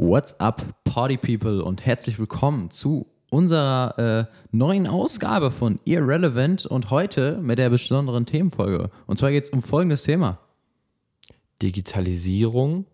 [0.00, 6.90] What's up, Party People und herzlich willkommen zu unserer äh, neuen Ausgabe von Irrelevant und
[6.90, 8.90] heute mit der besonderen Themenfolge.
[9.08, 10.38] Und zwar geht es um folgendes Thema.
[11.60, 12.84] Digitalisierung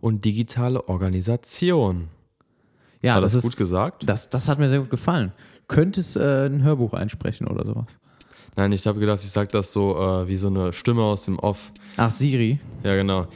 [0.00, 2.08] und digitale Organisation.
[3.02, 4.02] Ja, War das, ist, gut gesagt?
[4.08, 5.30] Das, das hat mir sehr gut gefallen.
[5.68, 7.86] Könntest äh, ein Hörbuch einsprechen oder sowas?
[8.54, 11.38] Nein, ich habe gedacht, ich sage das so äh, wie so eine Stimme aus dem
[11.38, 11.72] Off.
[11.96, 12.60] Ach, Siri.
[12.84, 13.26] Ja, genau.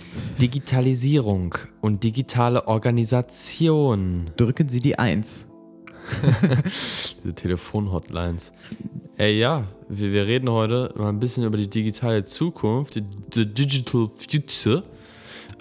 [0.41, 4.31] Digitalisierung und digitale Organisation.
[4.37, 5.49] Drücken Sie die Eins.
[7.25, 8.53] Diese Telefonhotlines.
[9.17, 13.47] Ey, ja, wir, wir reden heute mal ein bisschen über die digitale Zukunft, die, the
[13.47, 14.83] Digital Future.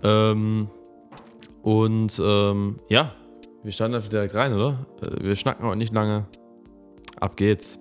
[0.03, 0.67] Ähm,
[1.64, 3.14] und ähm, ja,
[3.64, 4.86] wir starten einfach direkt rein, oder?
[5.02, 6.26] Äh, Wir schnacken heute nicht lange.
[7.20, 7.80] Ab geht's.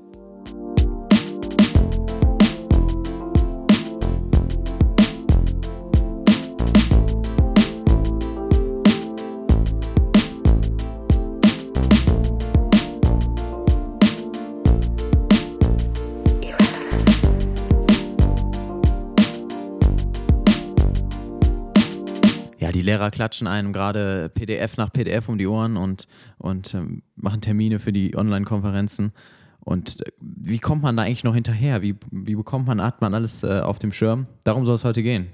[22.95, 26.07] Lehrer klatschen einem gerade PDF nach PDF um die Ohren und,
[26.39, 29.13] und ähm, machen Termine für die Online-Konferenzen.
[29.59, 31.83] Und äh, wie kommt man da eigentlich noch hinterher?
[31.83, 34.27] Wie, wie bekommt man, hat man alles äh, auf dem Schirm?
[34.45, 35.27] Darum soll es heute gehen.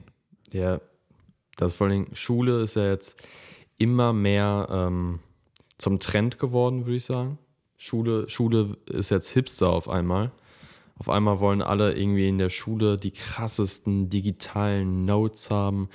[0.52, 0.80] Ja,
[1.56, 3.22] das vor allem Schule ist ja jetzt
[3.76, 5.20] immer mehr ähm,
[5.76, 7.38] zum Trend geworden, würde ich sagen.
[7.76, 10.32] Schule, Schule ist jetzt Hipster auf einmal.
[11.00, 15.88] Auf einmal wollen alle irgendwie in der Schule die krassesten digitalen Notes haben,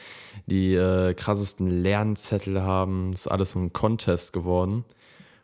[0.47, 3.11] die äh, krassesten Lernzettel haben.
[3.11, 4.83] Das ist alles so ein Contest geworden.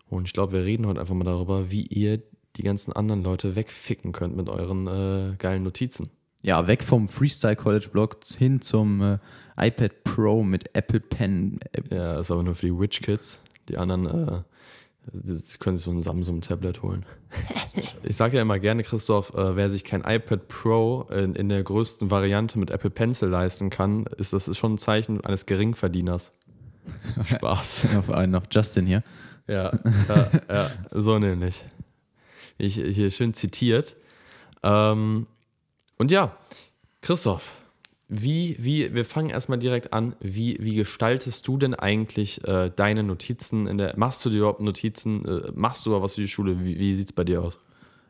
[0.09, 2.23] Und ich glaube, wir reden heute einfach mal darüber, wie ihr
[2.55, 6.09] die ganzen anderen Leute wegficken könnt mit euren äh, geilen Notizen.
[6.41, 9.19] Ja, weg vom Freestyle College Blog hin zum äh,
[9.57, 11.59] iPad Pro mit Apple Pen.
[11.71, 13.39] Äh, Ja, ist aber nur für die Witch Kids.
[13.69, 14.43] Die anderen
[15.13, 17.05] die können sich so ein Samsung-Tablet holen.
[18.03, 21.63] ich sage ja immer gerne, Christoph, äh, wer sich kein iPad Pro in, in der
[21.63, 26.33] größten Variante mit Apple Pencil leisten kann, ist das ist schon ein Zeichen eines Geringverdieners.
[27.25, 27.87] Spaß.
[27.97, 29.03] auf einen auf Justin hier.
[29.47, 29.71] Ja,
[30.07, 31.63] ja, ja so nämlich.
[32.57, 33.95] Ich, hier schön zitiert.
[34.63, 35.25] Ähm,
[35.97, 36.35] und ja,
[37.01, 37.55] Christoph,
[38.13, 40.17] wie, wie, wir fangen erstmal direkt an.
[40.19, 44.59] Wie, wie gestaltest du denn eigentlich äh, deine Notizen in der, machst du dir überhaupt
[44.59, 45.23] Notizen?
[45.23, 46.59] Äh, machst du aber was für die Schule?
[46.59, 47.57] Wie, wie sieht es bei dir aus?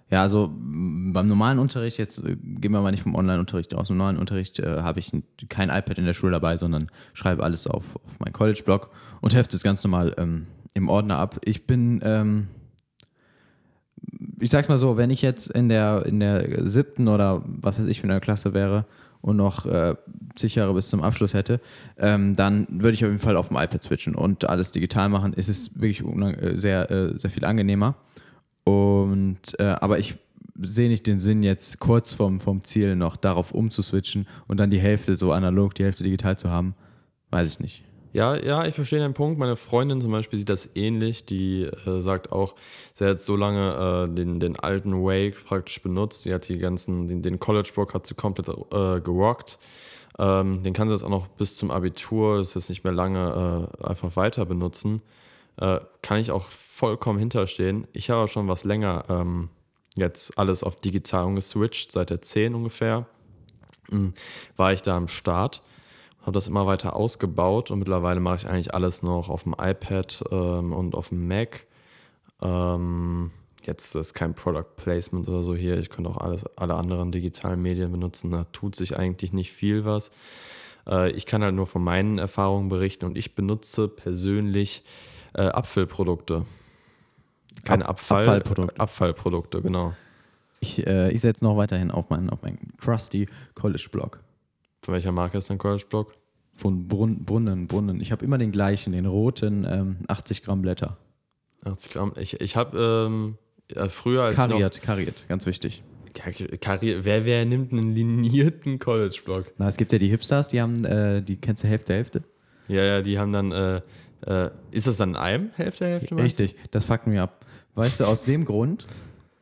[0.09, 3.97] Ja, also beim normalen Unterricht, jetzt äh, gehen wir mal nicht vom Online-Unterricht aus, im
[3.97, 5.11] normalen Unterricht äh, habe ich
[5.49, 8.89] kein iPad in der Schule dabei, sondern schreibe alles auf, auf meinen College-Blog
[9.21, 11.39] und hefte es ganz normal ähm, im Ordner ab.
[11.45, 12.47] Ich bin, ähm,
[14.39, 17.85] ich sag's mal so, wenn ich jetzt in der, in der siebten oder was weiß
[17.85, 18.87] ich für eine Klasse wäre
[19.21, 19.95] und noch äh,
[20.35, 21.59] zig Jahre bis zum Abschluss hätte,
[21.97, 25.33] ähm, dann würde ich auf jeden Fall auf dem iPad switchen und alles digital machen.
[25.35, 27.95] Es ist wirklich äh, sehr, äh, sehr viel angenehmer.
[28.63, 30.15] Und äh, aber ich
[30.59, 34.79] sehe nicht den Sinn, jetzt kurz vom, vom Ziel noch darauf umzuswitchen und dann die
[34.79, 36.75] Hälfte so analog, die Hälfte digital zu haben.
[37.29, 37.83] Weiß ich nicht.
[38.13, 39.39] Ja, ja, ich verstehe deinen Punkt.
[39.39, 41.25] Meine Freundin zum Beispiel sieht das ähnlich.
[41.25, 42.55] Die äh, sagt auch,
[42.93, 46.23] sie hat so lange äh, den, den alten Wake praktisch benutzt.
[46.23, 49.59] Sie hat die ganzen, den, den College-Block hat sie komplett äh, gerockt.
[50.19, 53.69] Ähm, den kann sie jetzt auch noch bis zum Abitur, ist jetzt nicht mehr lange,
[53.81, 55.01] äh, einfach weiter benutzen.
[55.55, 57.87] Äh, kann ich auch vollkommen hinterstehen.
[57.93, 59.49] Ich habe schon was länger ähm,
[59.95, 63.05] jetzt alles auf digital umgeswitcht, seit der 10 ungefähr.
[63.89, 64.13] Mhm.
[64.57, 65.61] War ich da am Start
[66.21, 70.23] habe das immer weiter ausgebaut und mittlerweile mache ich eigentlich alles noch auf dem iPad
[70.31, 71.65] ähm, und auf dem Mac.
[72.41, 73.31] Ähm,
[73.63, 75.77] jetzt ist kein Product Placement oder so hier.
[75.79, 78.31] Ich könnte auch alles, alle anderen digitalen Medien benutzen.
[78.31, 80.11] Da tut sich eigentlich nicht viel was.
[80.87, 84.83] Äh, ich kann halt nur von meinen Erfahrungen berichten und ich benutze persönlich
[85.33, 86.45] äh, Apfelprodukte.
[87.63, 88.79] Keine Ab- Abfall, Abfallprodukte.
[88.79, 89.93] Abfallprodukte, genau.
[90.59, 94.19] Ich, äh, ich setze noch weiterhin auf meinen, auf meinen Krusty College Blog.
[94.81, 96.15] Von welcher Marke ist dein College Block?
[96.53, 98.01] Von Brunn, Brunnen, Brunnen.
[98.01, 100.97] Ich habe immer den gleichen, den roten ähm, 80 Gramm Blätter.
[101.65, 102.13] 80 Gramm.
[102.17, 103.37] Ich, ich habe ähm,
[103.89, 105.83] früher als ich noch Kariert, kariert, ganz wichtig.
[106.13, 109.53] Karri wer, wer nimmt einen linierten College-Block?
[109.57, 112.23] Na, es gibt ja die Hipsters, die haben, äh, die kennst du Hälfte, Hälfte.
[112.67, 113.81] Ja, ja, die haben dann, äh,
[114.25, 116.13] äh, ist das dann in einem Hälfte, Hälfte?
[116.13, 116.39] meinst?
[116.39, 117.45] Richtig, das fuckt mir ab.
[117.75, 118.87] Weißt du, aus dem Grund,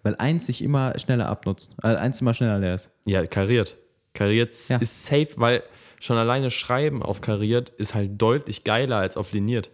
[0.04, 2.92] weil eins sich immer schneller abnutzt, äh, eins immer schneller leer ist.
[3.06, 3.78] Ja, kariert.
[4.14, 4.78] Kariert Ja.
[4.78, 5.64] ist safe, weil
[6.00, 9.70] schon alleine Schreiben auf kariert ist halt deutlich geiler als auf liniert.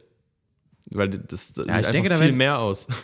[0.91, 2.87] Weil das, das Ja, sieht ich denke, einfach da viel werden- mehr aus.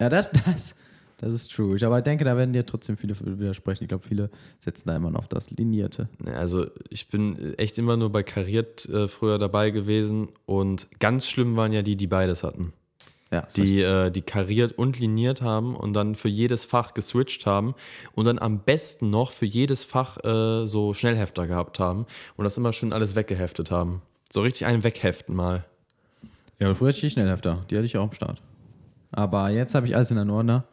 [0.00, 0.74] Ja, das, das,
[1.18, 1.76] das ist true.
[1.76, 3.84] Ich aber denke, da werden dir trotzdem viele widersprechen.
[3.84, 6.08] Ich glaube, viele setzen da immer noch auf das Linierte.
[6.24, 11.54] Also ich bin echt immer nur bei kariert äh, früher dabei gewesen und ganz schlimm
[11.56, 12.72] waren ja die, die beides hatten.
[13.32, 17.74] Ja, die, äh, die kariert und liniert haben und dann für jedes Fach geswitcht haben
[18.14, 22.04] und dann am besten noch für jedes Fach äh, so Schnellhefter gehabt haben
[22.36, 24.02] und das immer schön alles weggeheftet haben.
[24.30, 25.64] So richtig einen wegheften mal.
[26.58, 28.42] Ja, früher hatte ich die Schnellhefter, die hatte ich auch am Start.
[29.12, 30.64] Aber jetzt habe ich alles in einem Ordner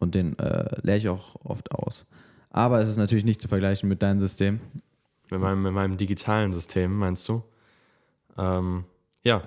[0.00, 2.04] und den äh, leere ich auch oft aus.
[2.50, 4.58] Aber es ist natürlich nicht zu vergleichen mit deinem System.
[5.30, 7.44] Mit meinem, mit meinem digitalen System, meinst du?
[8.36, 8.86] Ähm,
[9.22, 9.42] ja,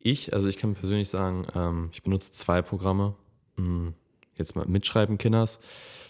[0.00, 3.14] ich, also ich kann persönlich sagen, ähm, ich benutze zwei Programme.
[3.56, 3.94] Hm,
[4.38, 5.60] jetzt mal mitschreiben, Kinders.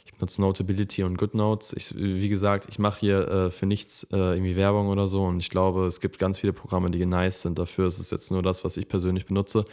[0.06, 1.72] Ich benutze Notability und GoodNotes.
[1.72, 5.40] Ich, wie gesagt, ich mache hier äh, für nichts äh, irgendwie Werbung oder so und
[5.40, 7.86] ich glaube, es gibt ganz viele Programme, die nice sind dafür.
[7.86, 9.64] Es ist jetzt nur das, was ich persönlich benutze.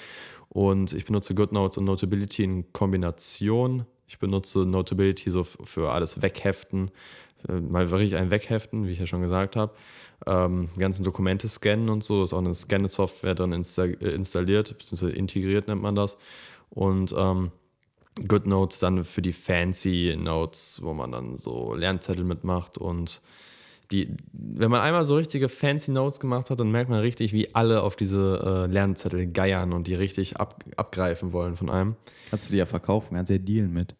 [0.49, 3.85] Und ich benutze GoodNotes und Notability in Kombination.
[4.07, 6.91] Ich benutze Notability so für alles wegheften,
[7.47, 9.73] mal wirklich ein Wegheften, wie ich ja schon gesagt habe.
[10.25, 15.13] Ähm, ganzen Dokumente scannen und so, ist auch eine Scanner-Software drin insta äh, installiert, beziehungsweise
[15.13, 16.17] integriert nennt man das.
[16.69, 17.51] Und ähm,
[18.27, 23.21] GoodNotes dann für die fancy Notes, wo man dann so Lernzettel mitmacht und
[23.91, 27.53] die, wenn man einmal so richtige fancy Notes gemacht hat, dann merkt man richtig, wie
[27.55, 31.95] alle auf diese äh, Lernzettel geiern und die richtig ab, abgreifen wollen von einem.
[32.29, 33.95] Kannst du die ja verkaufen, kannst du ja dealen mit.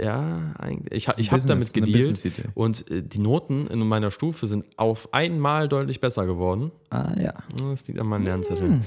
[0.00, 1.08] Ja, eigentlich.
[1.08, 2.22] Ich, ich habe damit gedealt
[2.54, 6.72] und äh, die Noten in meiner Stufe sind auf einmal deutlich besser geworden.
[6.90, 7.32] Ah ja.
[7.58, 8.80] Das liegt an meinen Lernzetteln.
[8.80, 8.84] Mm.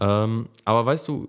[0.00, 1.28] Ähm, aber weißt du,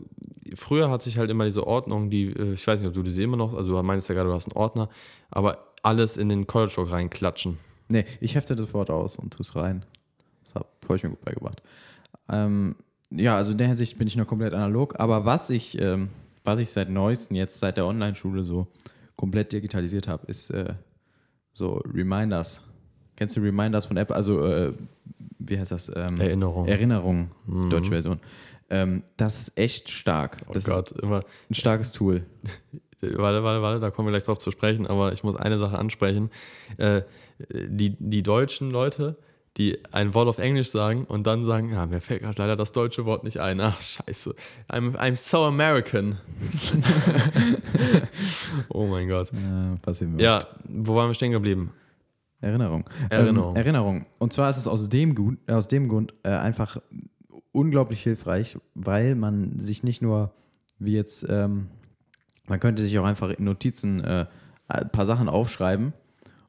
[0.56, 3.24] früher hatte ich halt immer diese Ordnung, die, äh, ich weiß nicht, ob du diese
[3.24, 4.90] immer noch, also du meinst ja gerade, du hast einen Ordner,
[5.32, 7.58] aber alles in den College Rock reinklatschen.
[7.90, 9.86] Nee, ich hefte das Wort aus und tue es rein.
[10.44, 11.62] Das habe ich mir gut beigebracht.
[12.30, 12.76] Ähm,
[13.12, 16.10] ja, also in der Hinsicht bin ich noch komplett analog, aber was ich, ähm,
[16.46, 18.68] was ich seit neuestem, jetzt seit der Online-Schule so
[19.16, 20.74] komplett digitalisiert habe, ist äh,
[21.54, 22.62] so Reminders.
[23.16, 24.16] Kennst du Reminders von Apple?
[24.16, 24.74] Also, äh,
[25.40, 25.92] wie heißt das?
[25.96, 26.68] Ähm, Erinnerung.
[26.68, 27.70] Erinnerung, mhm.
[27.70, 28.20] deutsche Version.
[28.70, 30.38] Ähm, das ist echt stark.
[30.48, 31.22] Oh das Gott, immer.
[31.50, 32.26] Ein starkes Tool.
[33.02, 35.78] Warte, warte, warte, da kommen wir gleich drauf zu sprechen, aber ich muss eine Sache
[35.78, 36.32] ansprechen.
[36.78, 37.02] Äh,
[37.50, 39.18] die, die deutschen Leute,
[39.58, 42.74] die ein Wort auf Englisch sagen und dann sagen, ja, mir fällt gerade leider das
[42.74, 43.62] deutsche Wort nicht ein.
[43.62, 44.36] Ach, scheiße.
[44.70, 46.18] I'm, I'm so American.
[48.70, 49.32] oh mein Gott.
[49.34, 51.72] Ja, ja, wo waren wir stehen geblieben?
[52.42, 52.84] Erinnerung.
[53.10, 53.56] Erinnerung.
[53.56, 54.06] Ähm, Erinnerung.
[54.20, 56.78] Und zwar ist es aus dem, aus dem Grund äh, einfach
[57.54, 60.34] unglaublich hilfreich, weil man sich nicht nur,
[60.80, 61.70] wie jetzt, ähm,
[62.46, 64.26] man könnte sich auch einfach in Notizen äh,
[64.68, 65.94] ein paar Sachen aufschreiben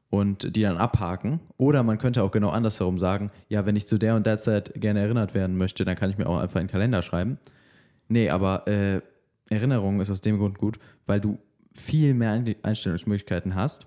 [0.09, 1.39] und die dann abhaken.
[1.57, 4.73] Oder man könnte auch genau andersherum sagen, ja, wenn ich zu der und der Zeit
[4.75, 7.37] gerne erinnert werden möchte, dann kann ich mir auch einfach in den Kalender schreiben.
[8.07, 9.01] Nee, aber äh,
[9.49, 11.39] Erinnerung ist aus dem Grund gut, weil du
[11.73, 13.85] viel mehr Einstellungsmöglichkeiten hast.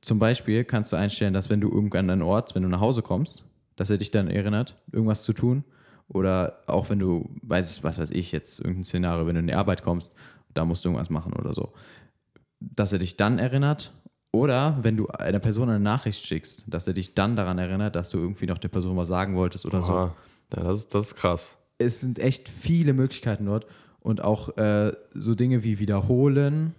[0.00, 2.80] Zum Beispiel kannst du einstellen, dass wenn du irgendwann an einen Ort, wenn du nach
[2.80, 3.44] Hause kommst,
[3.76, 5.64] dass er dich dann erinnert, irgendwas zu tun.
[6.08, 9.54] Oder auch wenn du, weiß was weiß ich, jetzt irgendein Szenario, wenn du in die
[9.54, 10.14] Arbeit kommst,
[10.52, 11.72] da musst du irgendwas machen oder so.
[12.58, 13.92] Dass er dich dann erinnert.
[14.32, 18.10] Oder wenn du einer Person eine Nachricht schickst, dass er dich dann daran erinnert, dass
[18.10, 19.84] du irgendwie noch der Person was sagen wolltest oder Aha.
[19.84, 20.56] so.
[20.56, 21.56] Ja, das ist, das ist krass.
[21.78, 23.66] Es sind echt viele Möglichkeiten dort.
[24.00, 26.74] Und auch äh, so Dinge wie wiederholen,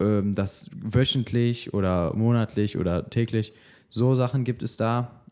[0.00, 3.52] ähm, das wöchentlich oder monatlich oder täglich,
[3.88, 5.22] so Sachen gibt es da.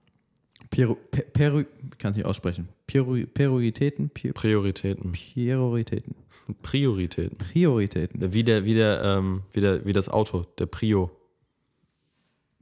[0.70, 1.64] Peru, per,
[1.98, 2.68] kann es nicht aussprechen.
[2.86, 4.10] Peru, Prioritäten?
[4.10, 5.12] Prioritäten.
[5.12, 6.14] Prioritäten.
[6.62, 7.38] Prioritäten.
[7.38, 8.32] Prioritäten.
[8.32, 11.10] Wie, der, wie, der, ähm, wie, der, wie das Auto, der Prio.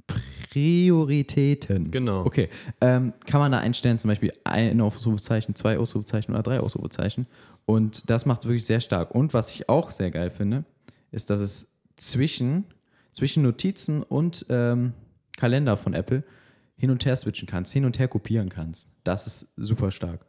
[0.07, 1.91] Prioritäten.
[1.91, 2.25] Genau.
[2.27, 2.49] Okay.
[2.81, 7.27] Ähm, kann man da einstellen, zum Beispiel ein Ausrufezeichen, zwei Ausrufezeichen oder drei Ausrufezeichen.
[7.65, 9.15] Und das macht es wirklich sehr stark.
[9.15, 10.65] Und was ich auch sehr geil finde,
[11.11, 12.65] ist, dass es zwischen,
[13.13, 14.93] zwischen Notizen und ähm,
[15.37, 16.25] Kalender von Apple
[16.77, 18.89] hin und her switchen kannst, hin und her kopieren kannst.
[19.05, 20.27] Das ist super stark.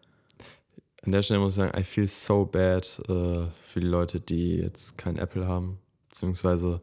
[1.04, 4.58] An der Stelle muss ich sagen, I feel so bad äh, für die Leute, die
[4.58, 6.82] jetzt kein Apple haben, beziehungsweise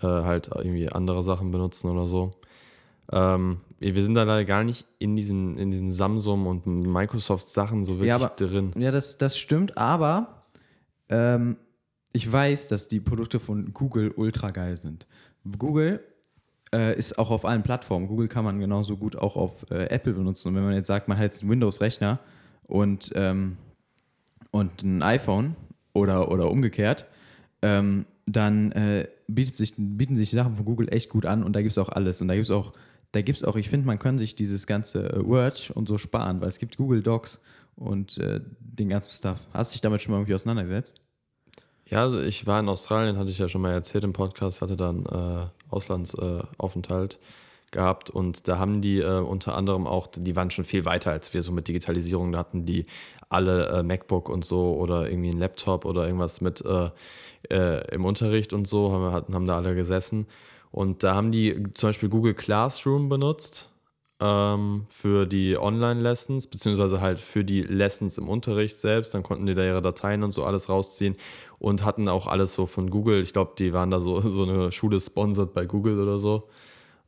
[0.00, 2.32] äh, halt irgendwie andere Sachen benutzen oder so.
[3.10, 7.84] Ähm, wir sind da leider gar nicht in diesen, in diesen Samsung und Microsoft Sachen
[7.84, 8.72] so wirklich ja, aber, drin.
[8.78, 10.44] Ja, das, das stimmt, aber
[11.08, 11.56] ähm,
[12.12, 15.06] ich weiß, dass die Produkte von Google ultra geil sind.
[15.58, 16.00] Google
[16.72, 18.06] äh, ist auch auf allen Plattformen.
[18.06, 20.48] Google kann man genauso gut auch auf äh, Apple benutzen.
[20.48, 22.18] Und wenn man jetzt sagt, man hat jetzt einen Windows-Rechner
[22.64, 23.56] und, ähm,
[24.50, 25.56] und ein iPhone
[25.92, 27.06] oder, oder umgekehrt,
[27.62, 29.08] ähm, dann äh,
[29.52, 31.88] sich, bieten sich die Sachen von Google echt gut an und da gibt es auch
[31.88, 32.20] alles.
[32.20, 32.72] Und da gibt es auch,
[33.12, 35.98] da gibt es auch, ich finde, man kann sich dieses ganze äh, Word und so
[35.98, 37.40] sparen, weil es gibt Google Docs
[37.76, 39.38] und äh, den ganzen Stuff.
[39.52, 41.00] Hast du dich damit schon mal irgendwie auseinandergesetzt?
[41.86, 44.76] Ja, also ich war in Australien, hatte ich ja schon mal erzählt im Podcast, hatte
[44.76, 47.18] dann äh, Auslandsaufenthalt
[47.72, 51.34] gehabt und da haben die äh, unter anderem auch, die waren schon viel weiter als
[51.34, 52.86] wir so mit Digitalisierung, da hatten die
[53.28, 56.90] alle äh, MacBook und so oder irgendwie ein Laptop oder irgendwas mit äh,
[57.50, 60.26] äh im Unterricht und so, haben, haben da alle gesessen
[60.70, 63.72] und da haben die zum Beispiel Google Classroom benutzt
[64.22, 69.14] ähm, für die Online-Lessons, beziehungsweise halt für die Lessons im Unterricht selbst.
[69.14, 71.16] Dann konnten die da ihre Dateien und so alles rausziehen
[71.58, 73.20] und hatten auch alles so von Google.
[73.22, 76.48] Ich glaube, die waren da so, so eine Schule sponsored bei Google oder so.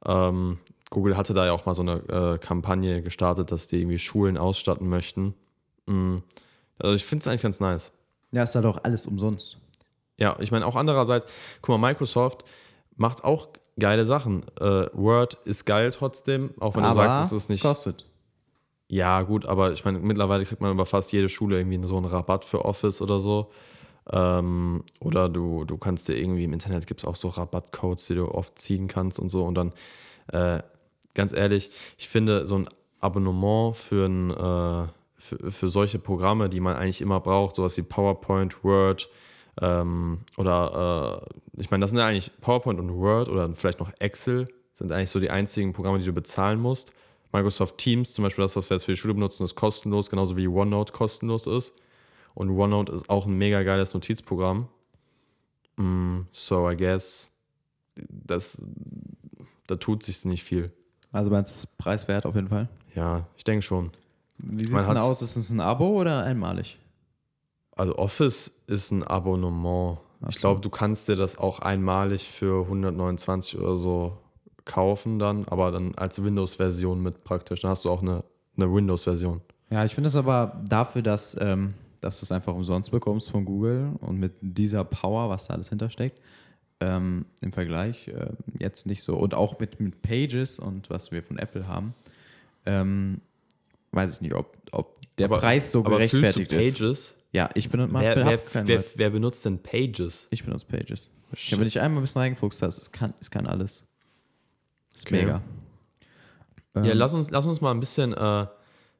[0.07, 0.59] Ähm,
[0.91, 4.37] Google hatte da ja auch mal so eine äh, Kampagne gestartet, dass die irgendwie Schulen
[4.39, 5.35] ausstatten möchten.
[5.87, 6.23] Mhm.
[6.79, 7.93] Also ich finde es eigentlich ganz nice.
[8.33, 9.59] Ja, ist halt auch alles umsonst.
[10.19, 11.27] Ja, ich meine auch andererseits,
[11.61, 12.45] guck mal, Microsoft
[12.97, 14.45] macht auch geile Sachen.
[14.61, 17.63] Äh, Word ist geil trotzdem, auch wenn aber du sagst, es ist nicht.
[17.63, 18.05] kostet.
[18.89, 22.07] Ja, gut, aber ich meine, mittlerweile kriegt man über fast jede Schule irgendwie so einen
[22.07, 23.51] Rabatt für Office oder so.
[24.13, 28.15] Ähm, oder du, du kannst dir irgendwie im Internet gibt es auch so Rabattcodes, die
[28.17, 29.45] du oft ziehen kannst und so.
[29.45, 29.73] Und dann,
[30.29, 30.63] äh,
[31.15, 32.69] ganz ehrlich, ich finde so ein
[33.01, 37.83] Abonnement für, ein, äh, für, für solche Programme, die man eigentlich immer braucht, sowas wie
[37.83, 39.09] PowerPoint, Word,
[39.61, 41.23] ähm, oder
[41.57, 44.91] äh, ich meine, das sind ja eigentlich PowerPoint und Word oder vielleicht noch Excel, sind
[44.91, 46.93] eigentlich so die einzigen Programme, die du bezahlen musst.
[47.33, 50.37] Microsoft Teams, zum Beispiel das, was wir jetzt für die Schule benutzen, ist kostenlos, genauso
[50.37, 51.75] wie OneNote kostenlos ist.
[52.35, 54.69] Und OneNote ist auch ein mega geiles Notizprogramm.
[55.77, 57.31] Mm, so, I guess,
[57.97, 58.63] das,
[59.67, 60.73] da tut sich nicht viel.
[61.13, 62.69] Also meinst du es preiswert auf jeden Fall?
[62.95, 63.91] Ja, ich denke schon.
[64.39, 65.23] Wie sieht es denn aus?
[65.23, 66.79] Ist es ein Abo oder einmalig?
[67.77, 69.99] Also Office ist ein Abonnement.
[70.21, 70.31] Okay.
[70.31, 74.19] Ich glaube, du kannst dir das auch einmalig für 129 oder so
[74.65, 77.61] kaufen dann, aber dann als Windows-Version mit praktisch.
[77.61, 78.25] Dann hast du auch eine,
[78.57, 79.41] eine Windows-Version.
[79.71, 81.75] Ja, ich finde es aber dafür, dass, ähm,
[82.05, 85.71] dass du es einfach umsonst bekommst von Google und mit dieser Power, was da alles
[85.71, 86.21] hintersteckt,
[86.81, 88.27] ähm, im Vergleich äh,
[88.59, 89.17] jetzt nicht so.
[89.17, 91.95] Und auch mit, mit Pages und was wir von Apple haben,
[92.67, 93.23] ähm,
[93.93, 96.75] weiß ich nicht, ob, ob der aber, Preis so gerechtfertigt ist.
[96.75, 97.15] Pages?
[97.33, 100.27] Ja, ich benutze wer, wer, wer, wer, benutzt denn Pages?
[100.31, 101.11] Ich benutze Pages.
[101.33, 103.87] Ich habe dich einmal ein bisschen reingefuchst hast, es kann, es kann alles.
[104.95, 105.23] Ist okay.
[105.23, 105.43] mega.
[106.75, 106.99] Ja, ähm.
[106.99, 108.47] lass, uns, lass uns mal ein bisschen, äh,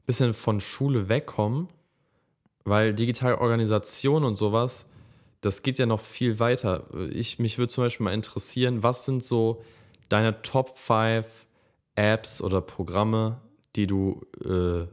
[0.07, 1.69] bisschen von Schule wegkommen,
[2.65, 4.87] weil digitale Organisation und sowas,
[5.41, 6.85] das geht ja noch viel weiter.
[7.11, 9.63] Ich, mich würde zum Beispiel mal interessieren, was sind so
[10.09, 11.47] deine Top 5
[11.97, 13.41] Apps oder Programme,
[13.77, 14.87] die du äh,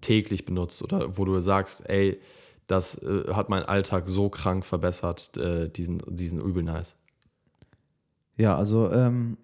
[0.00, 2.20] täglich benutzt oder wo du sagst, ey,
[2.66, 6.96] das äh, hat meinen Alltag so krank verbessert, äh, diesen, diesen übel nice.
[8.36, 9.38] Ja, also ähm,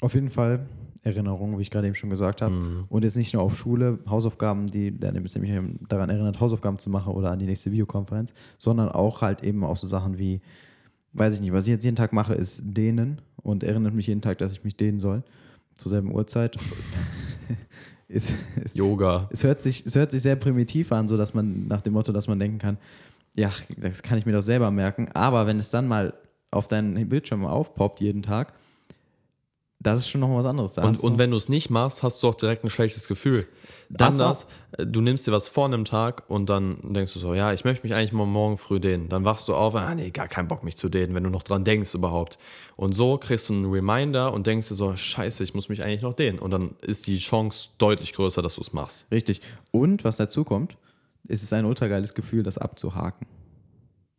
[0.00, 0.66] auf jeden Fall
[1.04, 2.54] Erinnerungen, wie ich gerade eben schon gesagt habe.
[2.54, 2.84] Mhm.
[2.88, 5.32] Und jetzt nicht nur auf Schule, Hausaufgaben, die dann nämlich
[5.88, 9.76] daran erinnert, Hausaufgaben zu machen oder an die nächste Videokonferenz, sondern auch halt eben auch
[9.76, 10.40] so Sachen wie,
[11.12, 14.22] weiß ich nicht, was ich jetzt jeden Tag mache, ist dehnen und erinnert mich jeden
[14.22, 15.22] Tag, dass ich mich dehnen soll.
[15.74, 16.56] Zur selben Uhrzeit.
[18.08, 19.28] ist, ist, Yoga.
[19.30, 22.12] Es hört, sich, es hört sich sehr primitiv an, so dass man nach dem Motto,
[22.12, 22.78] dass man denken kann,
[23.36, 25.10] ja, das kann ich mir doch selber merken.
[25.12, 26.14] Aber wenn es dann mal
[26.50, 28.54] auf deinen Bildschirm aufpoppt jeden Tag,
[29.84, 30.78] das ist schon noch was anderes.
[30.78, 33.46] Und, und, wenn du es nicht machst, hast du auch direkt ein schlechtes Gefühl.
[33.90, 34.80] Das Anders, auch.
[34.80, 37.64] Äh, du nimmst dir was vor einem Tag und dann denkst du so, ja, ich
[37.64, 39.10] möchte mich eigentlich mal morgen früh dehnen.
[39.10, 41.42] Dann wachst du auf, ah nee, gar keinen Bock mich zu dehnen, wenn du noch
[41.42, 42.38] dran denkst überhaupt.
[42.76, 46.02] Und so kriegst du einen Reminder und denkst dir so, scheiße, ich muss mich eigentlich
[46.02, 46.38] noch dehnen.
[46.38, 49.06] Und dann ist die Chance deutlich größer, dass du es machst.
[49.10, 49.42] Richtig.
[49.70, 50.78] Und was dazu kommt,
[51.28, 53.26] ist es ein ultra geiles Gefühl, das abzuhaken.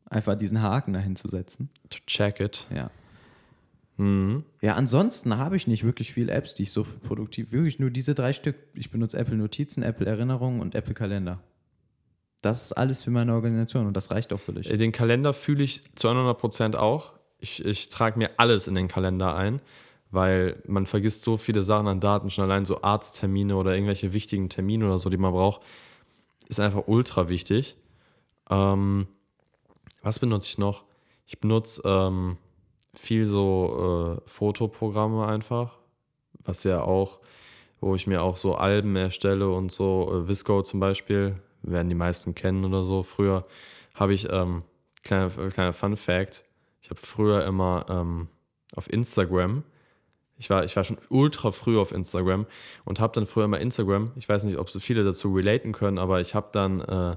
[0.07, 1.69] Einfach diesen Haken dahin zu setzen.
[1.89, 2.67] To check it.
[2.74, 2.91] Ja.
[3.97, 4.43] Mhm.
[4.61, 8.13] Ja, ansonsten habe ich nicht wirklich viele Apps, die ich so produktiv, wirklich nur diese
[8.13, 8.55] drei Stück.
[8.73, 11.39] Ich benutze Apple Notizen, Apple Erinnerungen und Apple Kalender.
[12.41, 14.67] Das ist alles für meine Organisation und das reicht auch völlig.
[14.67, 17.13] Den Kalender fühle ich zu 100% auch.
[17.39, 19.61] Ich, ich trage mir alles in den Kalender ein,
[20.11, 24.49] weil man vergisst so viele Sachen an Daten, schon allein so Arzttermine oder irgendwelche wichtigen
[24.49, 25.61] Termine oder so, die man braucht,
[26.47, 27.77] ist einfach ultra wichtig.
[28.49, 29.07] Ähm,
[30.03, 30.83] was benutze ich noch?
[31.25, 32.37] Ich benutze ähm,
[32.99, 35.77] viel so äh, Fotoprogramme einfach,
[36.43, 37.19] was ja auch,
[37.81, 41.95] wo ich mir auch so Alben erstelle und so, äh, Visco zum Beispiel, werden die
[41.95, 43.03] meisten kennen oder so.
[43.03, 43.45] Früher
[43.93, 44.63] habe ich, ähm,
[45.03, 46.43] kleiner, kleiner Fun Fact,
[46.81, 48.27] ich habe früher immer ähm,
[48.75, 49.63] auf Instagram,
[50.37, 52.45] ich war, ich war schon ultra früh auf Instagram
[52.83, 55.97] und habe dann früher immer Instagram, ich weiß nicht, ob so viele dazu relaten können,
[55.97, 57.15] aber ich habe dann äh,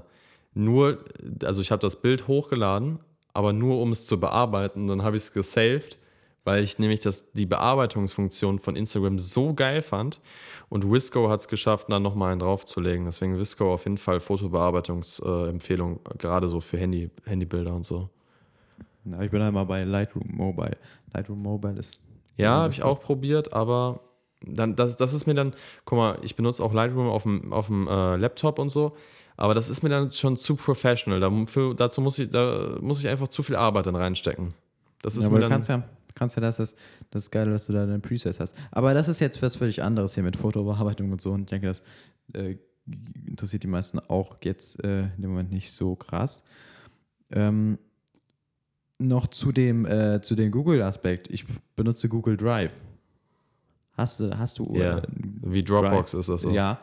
[0.53, 1.03] nur,
[1.43, 2.99] also ich habe das Bild hochgeladen
[3.39, 4.87] aber nur um es zu bearbeiten.
[4.87, 5.97] Dann habe ich es gesaved,
[6.43, 10.19] weil ich nämlich das, die Bearbeitungsfunktion von Instagram so geil fand.
[10.67, 13.05] Und Visco hat es geschafft, da nochmal einen draufzulegen.
[13.05, 18.09] Deswegen Visco auf jeden Fall Fotobearbeitungsempfehlung, äh, gerade so für Handy, Handybilder und so.
[19.05, 20.75] Na, ich bin halt mal bei Lightroom Mobile.
[21.13, 22.03] Lightroom Mobile ist.
[22.35, 24.01] Ja, habe ich auch probiert, aber
[24.45, 25.53] dann, das, das ist mir dann,
[25.85, 28.97] guck mal, ich benutze auch Lightroom auf dem, auf dem äh, Laptop und so,
[29.39, 31.21] aber das ist mir dann schon zu professional.
[31.21, 34.53] Dafür, dazu muss ich, da muss ich einfach zu viel Arbeit dann reinstecken.
[35.01, 35.81] Das ist ja, mir aber du kannst ja,
[36.13, 36.75] kannst ja das, das,
[37.09, 38.53] das ist geil, dass du da deine Presets hast.
[38.69, 41.31] Aber das ist jetzt was völlig anderes hier mit Fotobearbeitung und so.
[41.31, 41.81] Und ich denke, das
[42.33, 42.57] äh,
[43.25, 46.43] interessiert die meisten auch jetzt äh, in dem Moment nicht so krass.
[47.31, 47.77] Ähm,
[48.97, 51.29] noch zu dem, äh, zu dem Google-Aspekt.
[51.29, 51.45] Ich
[51.77, 52.73] benutze Google Drive.
[53.95, 55.03] Hast du, hast du Ja, äh,
[55.43, 56.19] wie Dropbox Drive?
[56.19, 56.51] ist das so.
[56.51, 56.81] Ja,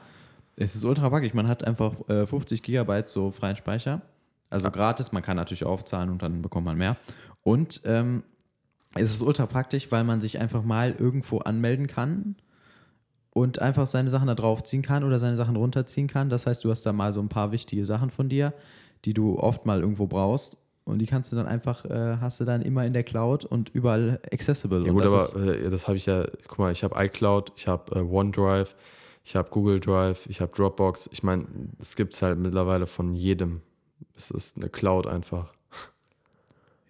[0.56, 1.34] es ist ultra praktisch.
[1.34, 4.02] Man hat einfach äh, 50 Gigabyte so freien Speicher.
[4.48, 6.96] Also gratis, man kann natürlich aufzahlen und dann bekommt man mehr.
[7.42, 8.22] Und ähm,
[8.94, 12.36] es ist ultra praktisch, weil man sich einfach mal irgendwo anmelden kann
[13.30, 16.30] und einfach seine Sachen da draufziehen kann oder seine Sachen runterziehen kann.
[16.30, 18.54] Das heißt, du hast da mal so ein paar wichtige Sachen von dir,
[19.04, 20.56] die du oft mal irgendwo brauchst.
[20.84, 23.70] Und die kannst du dann einfach, äh, hast du dann immer in der Cloud und
[23.70, 24.86] überall accessible.
[24.86, 27.66] Ja gut, das aber äh, das habe ich ja, guck mal, ich habe iCloud, ich
[27.66, 28.76] habe äh, OneDrive,
[29.26, 31.10] ich habe Google Drive, ich habe Dropbox.
[31.12, 31.46] Ich meine,
[31.80, 33.60] es gibt es halt mittlerweile von jedem.
[34.16, 35.52] Es ist eine Cloud einfach.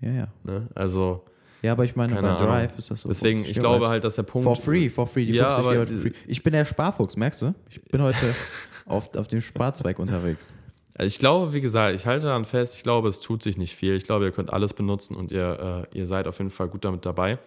[0.03, 0.29] ja, ja.
[0.45, 0.69] Ne?
[0.75, 1.25] Also
[1.63, 2.47] Ja, aber ich meine, bei Ahnung.
[2.47, 3.09] Drive ist das so.
[3.09, 4.45] deswegen, 50 ich glaube halt, dass der Punkt.
[4.45, 5.25] For free, for free.
[5.25, 6.13] Die Ja, 50 aber free.
[6.27, 7.55] Ich bin der Sparfuchs, merkst du?
[7.71, 8.35] Ich bin heute
[8.85, 10.53] auf, auf dem Sparzweig unterwegs.
[10.95, 13.75] Also Ich glaube, wie gesagt, ich halte daran fest, ich glaube, es tut sich nicht
[13.75, 13.95] viel.
[13.95, 16.85] Ich glaube, ihr könnt alles benutzen und ihr, äh, ihr seid auf jeden Fall gut
[16.85, 17.39] damit dabei.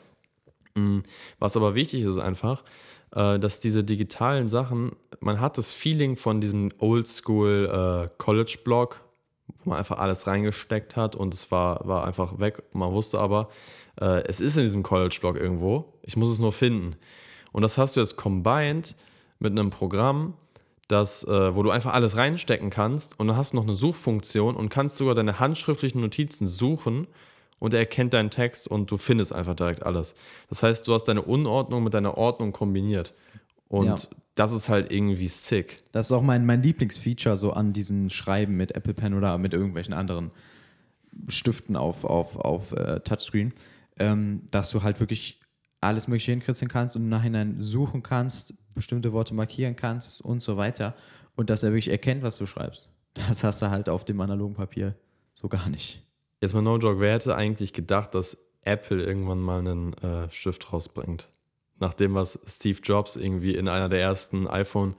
[0.74, 1.02] Mm,
[1.38, 2.68] Was aber wichtig ist einfach, äh,
[3.12, 7.70] dass diese digitalen Sachen, man hat das Feeling von diesem Oldschool
[8.06, 9.02] äh, College-Blog,
[9.64, 12.64] wo man einfach alles reingesteckt hat und es war, war einfach weg.
[12.72, 13.50] Man wusste aber,
[14.00, 16.96] äh, es ist in diesem College-Blog irgendwo, ich muss es nur finden.
[17.52, 18.96] Und das hast du jetzt combined
[19.40, 20.36] mit einem Programm,
[20.88, 24.56] das, äh, wo du einfach alles reinstecken kannst und dann hast du noch eine Suchfunktion
[24.56, 27.08] und kannst sogar deine handschriftlichen Notizen suchen
[27.60, 30.16] und er erkennt deinen Text und du findest einfach direkt alles.
[30.50, 33.14] Das heißt, du hast deine Unordnung mit deiner Ordnung kombiniert.
[33.68, 33.96] Und Ja.
[34.36, 35.78] das ist halt irgendwie sick.
[35.92, 39.54] Das ist auch mein, mein Lieblingsfeature so an diesen Schreiben mit Apple Pen oder mit
[39.54, 40.32] irgendwelchen anderen
[41.28, 43.54] Stiften auf, auf, auf äh, Touchscreen,
[43.98, 45.40] ähm, dass du halt wirklich
[45.82, 50.58] alles Mögliche hinkritzeln kannst und im Nachhinein suchen kannst, bestimmte Worte markieren kannst und so
[50.58, 50.96] weiter.
[51.36, 52.90] Und dass er wirklich erkennt, was du schreibst.
[53.14, 54.96] Das hast du halt auf dem analogen Papier
[55.36, 56.02] so gar nicht.
[56.42, 60.72] Jetzt mal no joke, wer hätte eigentlich gedacht, dass Apple irgendwann mal einen äh, Stift
[60.72, 61.28] rausbringt?
[61.80, 64.96] Nach dem, was Steve Jobs irgendwie in einer der ersten iPhone,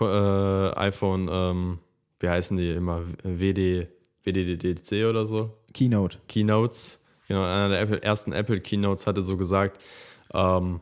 [0.00, 1.78] äh, iPhone, ähm,
[2.20, 3.88] wie heißen die immer, WD,
[4.22, 5.50] WDDC oder so?
[5.72, 6.18] Keynote.
[6.28, 9.82] Keynotes, genau, einer der Apple, ersten Apple Keynotes hatte so gesagt,
[10.32, 10.80] um,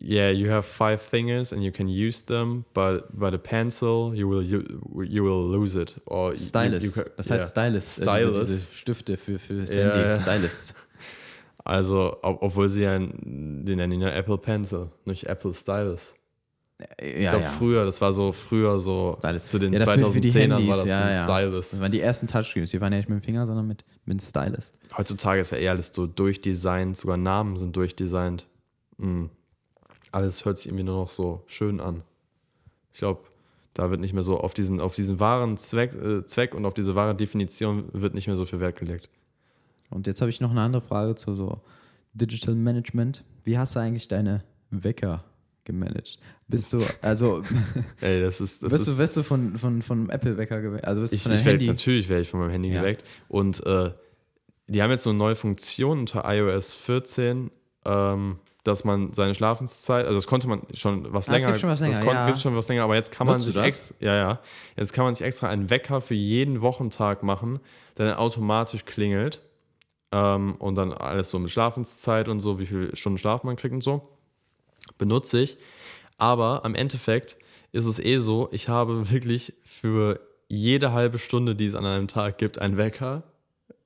[0.00, 4.28] yeah, you have five fingers and you can use them, but by the pencil you
[4.28, 4.62] will you,
[5.04, 5.94] you will lose it.
[6.06, 6.82] Or you- Stylus.
[6.84, 7.68] you can- das heißt yeah.
[7.68, 7.98] Stylus.
[7.98, 8.38] Äh, Stylus.
[8.38, 10.08] Diese, diese Stifte für, für das Ja, Handy.
[10.08, 10.18] ja.
[10.20, 10.74] Stylus.
[11.64, 16.14] Also, ob, obwohl sie ja, die nennen ihn ja Apple Pencil, nicht Apple Stylus.
[16.78, 19.48] Ja, Ich glaube, früher, das war so früher so, Stylus.
[19.48, 21.24] zu den Ja, dafür für die 2010ern war das ja, ein ja.
[21.24, 21.70] Stylus.
[21.70, 22.70] Das waren die ersten Touchscreens.
[22.70, 24.74] Die waren ja nicht mit dem Finger, sondern mit, mit einem Stylus.
[24.96, 28.46] Heutzutage ist ja eher alles so durchdesignt, sogar Namen sind durchdesignt.
[28.98, 29.24] Mm.
[30.16, 32.02] Alles hört sich irgendwie nur noch so schön an.
[32.94, 33.20] Ich glaube,
[33.74, 36.72] da wird nicht mehr so auf diesen, auf diesen wahren Zweck, äh, Zweck und auf
[36.72, 39.10] diese wahre Definition wird nicht mehr so viel Wert gelegt.
[39.90, 41.60] Und jetzt habe ich noch eine andere Frage zu so
[42.14, 43.24] Digital Management.
[43.44, 45.22] Wie hast du eigentlich deine Wecker
[45.64, 46.18] gemanagt?
[46.48, 47.42] Bist du, also,
[48.00, 50.86] Ey, das ist, das wirst ist du, wirst du von, von, von Apple Wecker geweckt?
[50.86, 51.66] Also wirst du ich, von ich deinem werd, Handy?
[51.66, 52.80] natürlich werde ich von meinem Handy Ja.
[52.80, 53.04] geweckt.
[53.28, 53.92] Und äh,
[54.68, 57.50] die haben jetzt so eine neue Funktion unter iOS 14,
[57.84, 61.46] ähm, dass man seine Schlafenszeit, also das konnte man schon was Ah, länger.
[61.48, 62.26] gibt schon was länger, das ja.
[62.26, 63.66] gibt schon was länger, aber jetzt kann man Nutzt du sich das?
[63.66, 64.40] extra, ja, ja,
[64.76, 67.60] jetzt kann man sich extra einen Wecker für jeden Wochentag machen,
[67.96, 69.40] der dann automatisch klingelt
[70.12, 73.74] ähm, und dann alles so mit Schlafenszeit und so, wie viele Stunden Schlaf man kriegt
[73.74, 74.08] und so,
[74.98, 75.56] benutze ich.
[76.18, 77.36] Aber am Endeffekt
[77.72, 82.08] ist es eh so, ich habe wirklich für jede halbe Stunde, die es an einem
[82.08, 83.22] Tag gibt, einen Wecker.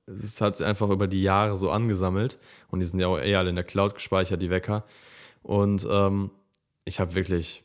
[0.07, 2.37] Es hat sich einfach über die Jahre so angesammelt
[2.69, 4.83] und die sind ja auch eher alle in der Cloud gespeichert, die Wecker.
[5.43, 6.31] Und ähm,
[6.85, 7.63] ich habe wirklich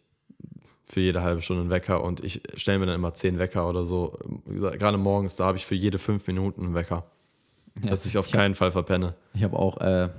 [0.85, 3.85] für jede halbe Stunde einen Wecker und ich stelle mir dann immer zehn Wecker oder
[3.85, 4.17] so.
[4.47, 7.05] Gerade morgens, da habe ich für jede fünf Minuten einen Wecker,
[7.83, 7.91] Ja.
[7.91, 9.15] dass ich auf Ich hab- keinen Fall verpenne.
[9.35, 10.11] Ich habe auch, äh,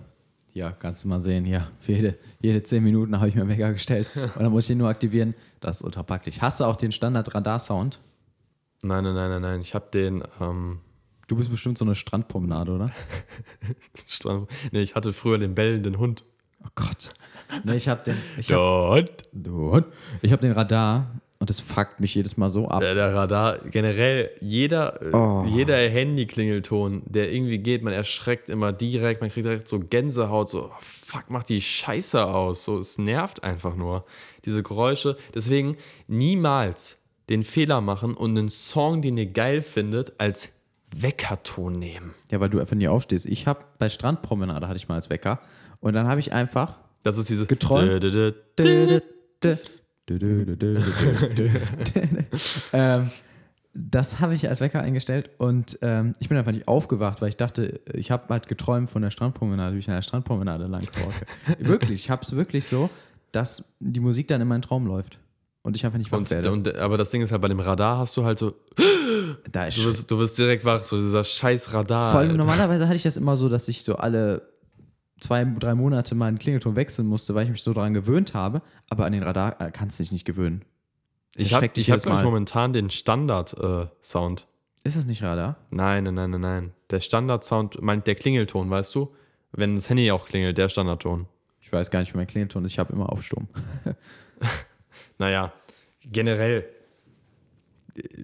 [0.53, 3.49] ja, kannst du mal sehen, ja, für jede, jede 10 Minuten habe ich mir einen
[3.51, 4.09] Wecker gestellt.
[4.15, 5.35] Und dann muss ich den nur aktivieren.
[5.61, 6.41] Das ist ultra praktisch.
[6.41, 7.99] Hast du auch den Standard-Radar-Sound?
[8.81, 9.61] Nein, nein, nein, nein, nein.
[9.61, 10.79] Ich habe den ähm,
[11.27, 12.89] Du bist bestimmt so eine Strandpromenade, oder?
[14.07, 14.49] Strand.
[14.71, 16.23] Nee, ich hatte früher den bellenden Hund.
[16.63, 17.09] Oh Gott.
[17.63, 18.17] Nee, ich habe den.
[18.37, 18.59] Ich hab,
[18.91, 19.11] Hund.
[19.47, 19.85] Hund.
[20.21, 22.79] Ich habe den Radar Und das fuckt mich jedes Mal so ab.
[22.79, 25.45] Der, der Radar, generell, jeder, äh, Oh.
[25.47, 30.71] jeder Handy-Klingelton, der irgendwie geht, man erschreckt immer direkt, man kriegt direkt so Gänsehaut, so,
[30.71, 32.63] oh, fuck, mach die Scheiße aus.
[32.65, 34.05] So, es nervt einfach nur.
[34.45, 35.17] Diese Geräusche.
[35.35, 40.49] Deswegen niemals den Fehler machen und einen Song, den ihr geil findet, als
[40.95, 42.13] Weckerton nehmen.
[42.31, 43.25] Ja, weil du einfach nie aufstehst.
[43.25, 45.39] Ich habe bei Strandpromenade hatte ich mal als Wecker
[45.79, 48.03] und dann habe ich einfach Das ist dieses Geträumt?
[52.73, 53.11] Ähm,
[53.73, 57.37] das habe ich als Wecker eingestellt und ähm, ich bin einfach nicht aufgewacht, weil ich
[57.37, 60.87] dachte, ich habe halt geträumt von der Strandpromenade, wie ich an der Strandpromenade lang
[61.59, 62.89] wirklich, ich habe es wirklich so,
[63.31, 65.19] dass die Musik dann in meinen Traum läuft
[65.67, 66.49] und ich einfach nicht wach Und, werde.
[66.49, 68.53] und, aber das Ding ist halt, bei dem Radar hast du halt so,
[69.51, 72.11] da ist du wirst, du wirst direkt wach, so dieser scheiß Radar.
[72.11, 72.37] Vor allem Alter.
[72.37, 74.47] normalerweise hatte ich das immer so, dass ich so alle
[75.19, 78.61] zwei, drei Monate mal einen Klingelton wechseln musste, weil ich mich so daran gewöhnt habe.
[78.89, 80.63] Aber an den Radar äh, kannst du dich nicht gewöhnen.
[81.33, 84.47] Das Ich habe ich hab, ich, momentan den Standard-Sound.
[84.85, 85.57] Ist das nicht Radar?
[85.69, 86.73] nein, nein, nein, nein, nein.
[86.91, 89.13] Der Standard-Sound meint der Klingelton, weißt du?
[89.51, 91.25] Wenn das Handy auch klingelt, der Standardton.
[91.59, 92.71] Ich weiß gar nicht, wie mein Klingelton ist.
[92.71, 93.49] Ich habe immer auf Sturm.
[95.19, 95.51] Naja,
[96.03, 96.65] generell.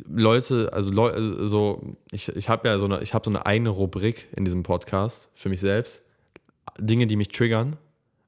[0.08, 3.46] Leute, also Leu also so, ich, ich habe ja so eine, ich habe so eine
[3.46, 6.04] eigene Rubrik in diesem Podcast für mich selbst.
[6.78, 7.78] Dinge, die mich triggern.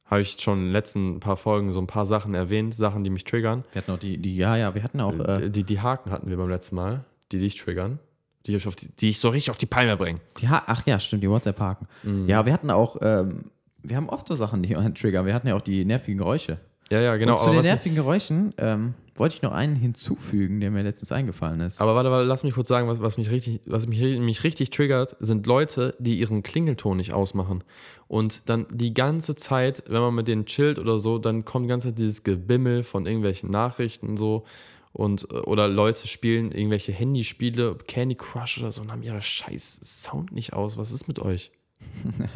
[0.06, 3.10] Habe ich schon in den letzten paar Folgen so ein paar Sachen erwähnt, Sachen, die
[3.10, 3.64] mich triggern.
[3.74, 5.20] Wir hatten auch die, die ja, ja, wir hatten auch.
[5.20, 8.00] Äh, Die, die Haken hatten wir beim letzten Mal, die dich triggern.
[8.46, 10.20] Die ich, auf die, die ich so richtig auf die Palme bringe.
[10.40, 11.88] die ha Ach ja, stimmt, die WhatsApp-Haken.
[12.04, 12.28] Mhm.
[12.28, 12.98] Ja, wir hatten auch.
[13.02, 13.46] Ähm,
[13.82, 15.26] wir haben oft so Sachen, die einen triggern.
[15.26, 16.60] Wir hatten ja auch die nervigen Geräusche.
[16.92, 17.34] Ja, ja, genau.
[17.34, 21.12] und zu aber, den nervigen Geräuschen ähm, wollte ich noch einen hinzufügen, der mir letztens
[21.12, 21.82] eingefallen ist.
[21.82, 24.70] aber warte, warte, lass mich kurz sagen, was, was, mich, richtig, was mich, mich richtig
[24.70, 27.64] triggert, sind Leute, die ihren Klingelton nicht ausmachen.
[28.08, 31.70] Und dann die ganze Zeit, wenn man mit denen chillt oder so, dann kommt die
[31.70, 34.44] ganze Zeit dieses Gebimmel von irgendwelchen Nachrichten so.
[34.94, 39.80] Und, äh, oder Leute spielen irgendwelche Handyspiele, Candy Crush oder so, und haben ihre scheiß
[39.84, 40.78] Sound nicht aus.
[40.78, 41.52] Was ist mit euch?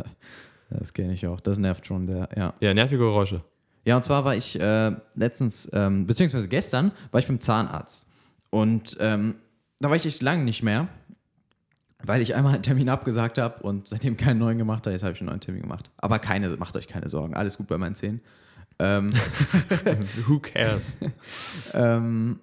[0.72, 1.40] Das kenne ich auch.
[1.40, 2.54] Das nervt schon, der, ja.
[2.60, 3.42] Ja, nervige Geräusche.
[3.86, 8.08] Ja, und zwar war ich äh, letztens, ähm, beziehungsweise gestern, war ich beim Zahnarzt.
[8.50, 9.36] Und ähm,
[9.80, 10.88] da war ich echt lange nicht mehr,
[12.04, 14.94] weil ich einmal einen Termin abgesagt habe und seitdem keinen neuen gemacht habe.
[14.94, 15.90] Jetzt habe ich einen neuen Termin gemacht.
[15.98, 17.36] Aber keine, macht euch keine Sorgen.
[17.36, 18.22] Alles gut bei meinen Zähnen.
[18.80, 19.12] Ähm,
[20.28, 20.98] Who cares?
[21.74, 22.40] ähm,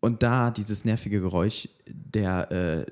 [0.00, 2.86] und da dieses nervige Geräusch der, äh,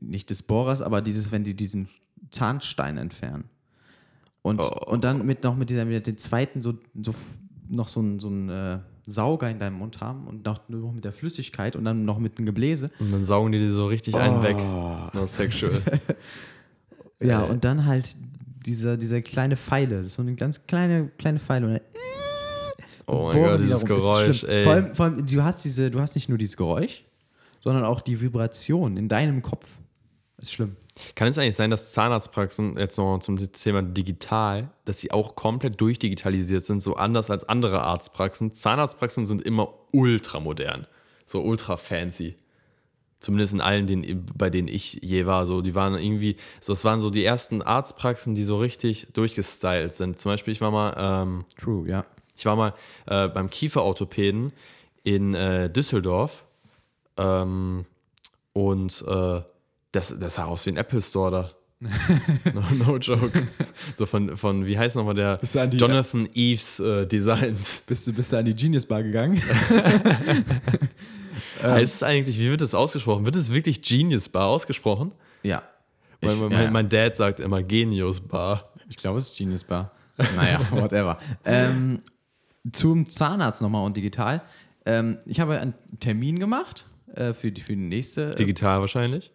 [0.00, 1.88] nicht des Bohrers, aber dieses, wenn die diesen
[2.30, 3.44] Zahnstein entfernen.
[4.48, 4.90] Und, Oh.
[4.90, 7.14] und dann mit noch mit dieser, mit den zweiten so, so
[7.68, 11.04] noch so ein, so ein äh, Sauger in deinem Mund haben und noch, noch mit
[11.04, 12.90] der Flüssigkeit und dann noch mit dem Gebläse.
[12.98, 14.56] Und dann saugen die dir so richtig einen weg.
[15.14, 15.80] No sexual.
[17.20, 17.50] Ja, Äh.
[17.50, 18.16] und dann halt
[18.64, 21.66] dieser, dieser kleine Pfeile, so eine ganz kleine, kleine Pfeile.
[21.66, 21.80] Und dann
[23.06, 24.64] Oh mein Gott, die dieses Geräusch, ey.
[24.64, 27.04] Vor allem, vor allem, du hast diese, du hast nicht nur dieses Geräusch,
[27.60, 29.66] sondern auch die Vibration in deinem Kopf.
[30.36, 30.76] Ist schlimm.
[31.14, 35.80] Kann es eigentlich sein, dass Zahnarztpraxen, jetzt noch zum Thema digital, dass sie auch komplett
[35.80, 38.54] durchdigitalisiert sind, so anders als andere Arztpraxen?
[38.54, 40.86] Zahnarztpraxen sind immer ultra modern,
[41.24, 42.36] so ultra fancy.
[43.20, 45.44] Zumindest in allen, denen, bei denen ich je war.
[45.44, 49.96] So, die waren irgendwie, so, es waren so die ersten Arztpraxen, die so richtig durchgestylt
[49.96, 50.20] sind.
[50.20, 52.04] Zum Beispiel, ich war mal, ähm, True, ja.
[52.36, 52.74] ich war mal
[53.06, 54.52] äh, beim Kieferorthopäden
[55.02, 56.44] in äh, Düsseldorf
[57.16, 57.86] ähm,
[58.52, 59.40] und äh,
[59.92, 61.50] das, das sah aus wie ein Apple Store da.
[62.52, 63.30] no, no joke.
[63.96, 67.84] So von, von wie heißt nochmal der die- Jonathan Eves äh, Designs.
[67.86, 69.40] Bist du, bist du an die Genius Bar gegangen?
[71.62, 73.24] heißt es eigentlich, wie wird das ausgesprochen?
[73.24, 75.12] Wird es wirklich Genius Bar ausgesprochen?
[75.42, 75.62] ja.
[76.20, 76.70] Mein, Ich, mein, ja, ja.
[76.72, 78.60] mein Dad sagt immer Genius Bar.
[78.88, 79.92] ich glaube, es ist Genius Bar.
[80.34, 81.16] Naja, whatever.
[81.44, 82.00] ähm,
[82.72, 84.42] zum Zahnarzt nochmal und digital.
[84.84, 88.34] Ähm, ich habe einen Termin gemacht äh, für, die, für die nächste.
[88.34, 89.30] Digital wahrscheinlich?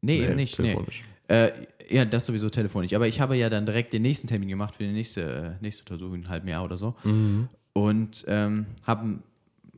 [0.00, 0.56] Nee, Nee, eben nicht.
[0.56, 1.02] telefonisch.
[1.28, 1.34] Nee.
[1.34, 1.52] Äh,
[1.90, 2.92] ja, das sowieso telefonisch.
[2.94, 5.82] Aber ich habe ja dann direkt den nächsten Termin gemacht für die nächste, äh, nächste
[5.84, 6.94] Untersuchung, in einem halben Jahr oder so.
[7.04, 7.48] Mhm.
[7.72, 9.18] Und ähm, habe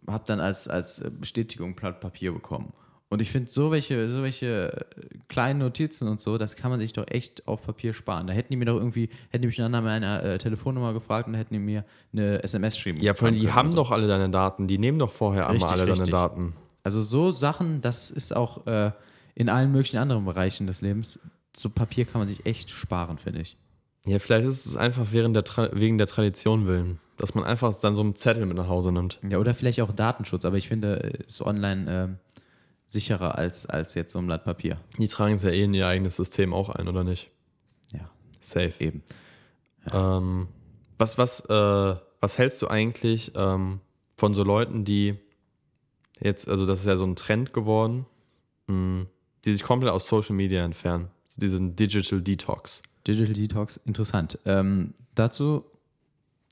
[0.07, 2.73] hab dann als, als Bestätigung ein Blatt Papier bekommen.
[3.13, 6.79] Und ich finde, so welche, so welche äh, kleinen Notizen und so, das kann man
[6.79, 8.29] sich doch echt auf Papier sparen.
[8.29, 11.35] Da hätten die mir doch irgendwie, hätten die mich nach meiner äh, Telefonnummer gefragt und
[11.35, 13.01] hätten die mir eine SMS geschrieben.
[13.01, 13.77] Ja, vor allem, die haben so.
[13.77, 14.69] doch alle deine Daten.
[14.69, 16.13] Die nehmen doch vorher einmal Richtig, alle deine richtig.
[16.13, 16.55] Daten.
[16.85, 18.93] Also so Sachen, das ist auch äh,
[19.41, 21.19] in allen möglichen anderen Bereichen des Lebens.
[21.57, 23.57] So Papier kann man sich echt sparen, finde ich.
[24.05, 27.73] Ja, vielleicht ist es einfach während der Tra wegen der Tradition willen, dass man einfach
[27.81, 29.19] dann so einen Zettel mit nach Hause nimmt.
[29.27, 32.19] Ja, oder vielleicht auch Datenschutz, aber ich finde, äh, ist online ähm,
[32.87, 34.77] sicherer als, als jetzt so ein Blatt Papier.
[34.99, 37.31] Die tragen es ja eh in ihr eigenes System auch ein, oder nicht?
[37.95, 38.75] Ja, Safe.
[38.79, 39.03] eben.
[39.91, 40.49] Ähm,
[40.99, 43.81] was, was, äh, was hältst du eigentlich ähm,
[44.19, 45.19] von so Leuten, die
[46.21, 48.05] jetzt, also das ist ja so ein Trend geworden,
[48.67, 49.07] mh,
[49.45, 51.09] die sich komplett aus Social Media entfernen.
[51.37, 52.83] Diesen Digital Detox.
[53.07, 54.39] Digital Detox, interessant.
[54.45, 55.65] Ähm, dazu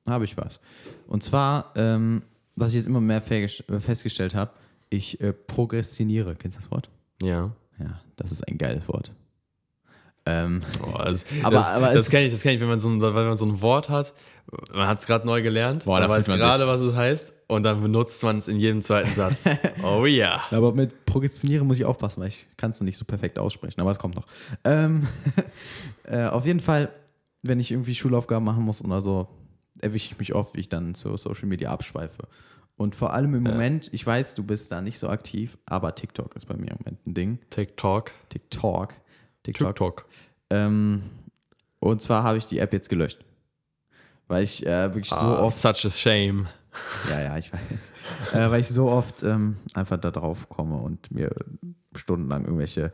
[0.09, 0.61] habe ich was.
[1.07, 2.23] Und zwar, ähm,
[2.57, 4.53] was ich jetzt immer mehr festgestellt habe,
[4.91, 6.35] ich äh, progressioniere.
[6.35, 6.89] Kennst du das Wort?
[7.23, 7.53] Ja.
[7.79, 9.13] Ja, das ist ein geiles Wort.
[10.27, 12.89] Ähm, Oh, das Aber- das, aber das kenne ich, das kenn ich, wenn man so
[12.89, 14.15] ein, wenn man so ein Wort hat,
[14.73, 17.83] man hat es gerade neu gelernt, Boah, man weiß gerade, was es heißt, und dann
[17.83, 19.45] benutzt man es in jedem zweiten Satz.
[19.83, 20.43] oh ja.
[20.51, 23.81] aber mit progressionieren muss ich aufpassen, weil ich kann es noch nicht so perfekt aussprechen,
[23.81, 24.27] aber es kommt noch.
[24.65, 25.07] Ähm,
[26.05, 26.91] äh, auf jeden Fall,
[27.43, 29.29] wenn ich irgendwie Schulaufgaben machen muss oder so,
[29.81, 32.27] erwische ich mich oft, wie ich dann zu Social Media abschweife.
[32.77, 36.37] Und vor allem im Moment, ich weiß, du bist da nicht so aktiv, aber TikTok
[36.37, 37.39] ist bei mir im Moment ein Ding.
[37.51, 38.13] TikTok.
[38.29, 38.95] TikTok.
[39.43, 39.67] TikTok.
[39.67, 40.07] TikTok.
[40.51, 41.03] Ähm,
[41.81, 43.25] und zwar habe ich die App jetzt gelöscht.
[44.29, 45.57] Weil ich äh, wirklich so Ah, oft.
[45.59, 46.47] Such a shame.
[47.11, 47.61] Ja, ja, ich weiß.
[48.35, 51.31] äh, weil ich so oft ähm, einfach da drauf komme und mir
[51.97, 52.93] stundenlang irgendwelche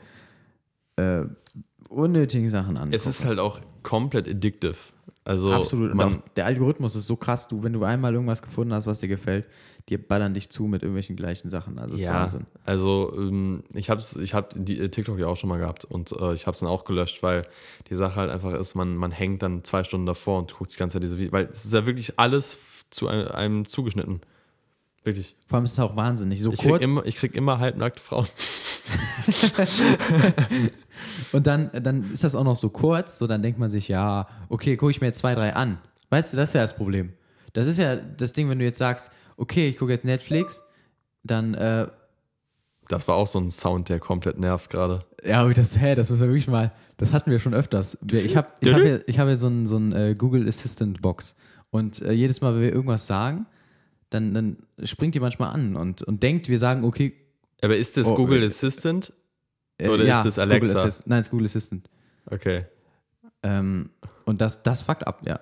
[0.97, 1.25] äh,
[1.89, 2.97] unnötigen Sachen angucke.
[2.97, 4.77] Es ist halt auch komplett addictive.
[5.25, 5.95] Also Absolut.
[5.95, 7.49] Man, der Algorithmus ist so krass.
[7.49, 9.47] Du, wenn du einmal irgendwas gefunden hast, was dir gefällt,
[9.89, 11.79] die ballern dich zu mit irgendwelchen gleichen Sachen.
[11.79, 12.47] Also, ja, Wahnsinn.
[12.65, 16.13] also ähm, ich habe ich hab die äh, TikTok ja auch schon mal gehabt und
[16.13, 17.43] äh, ich habe es dann auch gelöscht, weil
[17.89, 20.77] die Sache halt einfach ist, man, man hängt dann zwei Stunden davor und guckt sich
[20.77, 22.59] die ganze Zeit diese Videos, weil es ist ja wirklich alles
[22.91, 24.21] zu einem, einem zugeschnitten.
[25.05, 25.37] Wirklich.
[25.47, 26.41] Vor allem ist es auch wahnsinnig.
[26.43, 26.83] So Ich krieg, kurz.
[26.83, 28.27] immer, ich krieg immer halbnackte Frauen.
[31.33, 34.27] Und dann, dann ist das auch noch so kurz, so dann denkt man sich, ja,
[34.49, 35.79] okay, gucke ich mir jetzt zwei, drei an.
[36.11, 37.13] Weißt du, das ist ja das Problem.
[37.53, 40.65] Das ist ja das Ding, wenn du jetzt sagst, okay, ich gucke jetzt Netflix,
[41.23, 41.87] dann, äh,
[42.89, 45.01] Das war auch so ein Sound, der komplett nervt gerade.
[45.25, 47.99] ja, aber das, hä, das müssen wir wirklich mal, das hatten wir schon öfters.
[48.11, 51.03] Ich habe ich hab hier, ich hab hier so ein, so ein äh, Google Assistant
[51.03, 51.35] Box
[51.71, 53.47] und äh, jedes Mal, wenn wir irgendwas sagen,
[54.15, 57.13] dann, dann springt die manchmal an und, und denkt, wir sagen, okay,
[57.63, 59.13] Aber ist das Oh, Google äh, Assistant?
[59.79, 60.83] äh, Oder ja, ist das es Google Alexa?
[60.85, 61.91] Assist- Nein, es ist Google Assistant.
[62.31, 62.65] Okay.
[63.43, 63.91] Ähm,
[64.25, 65.41] und das, das fuckt ab, ja.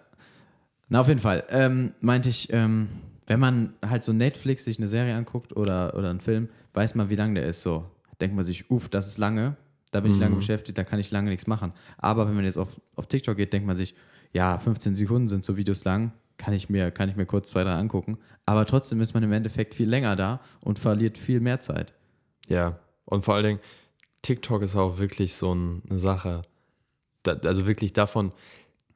[0.89, 1.45] Na, auf jeden Fall.
[1.51, 2.89] Ähm, meinte ich, ähm,
[3.27, 7.09] wenn man halt so Netflix sich eine Serie anguckt oder, oder einen Film, weiß man,
[7.11, 7.63] wie lang der ist.
[7.63, 7.85] So
[8.21, 9.57] denkt man sich, uff, das ist lange,
[9.91, 11.73] da bin ich lange beschäftigt, da kann ich lange nichts machen.
[11.99, 13.95] Aber wenn man jetzt auf, auf TikTok geht, denkt man sich,
[14.33, 17.63] ja, 15 Sekunden sind so Videos lang, kann ich mir, kann ich mir kurz zwei,
[17.63, 18.19] drei angucken.
[18.47, 21.93] Aber trotzdem ist man im Endeffekt viel länger da und verliert viel mehr Zeit.
[22.49, 22.79] Ja.
[23.05, 23.61] Und vor allen Dingen,
[24.23, 26.43] TikTok ist auch wirklich so ein- eine Sache.
[27.23, 28.33] Da, also wirklich davon,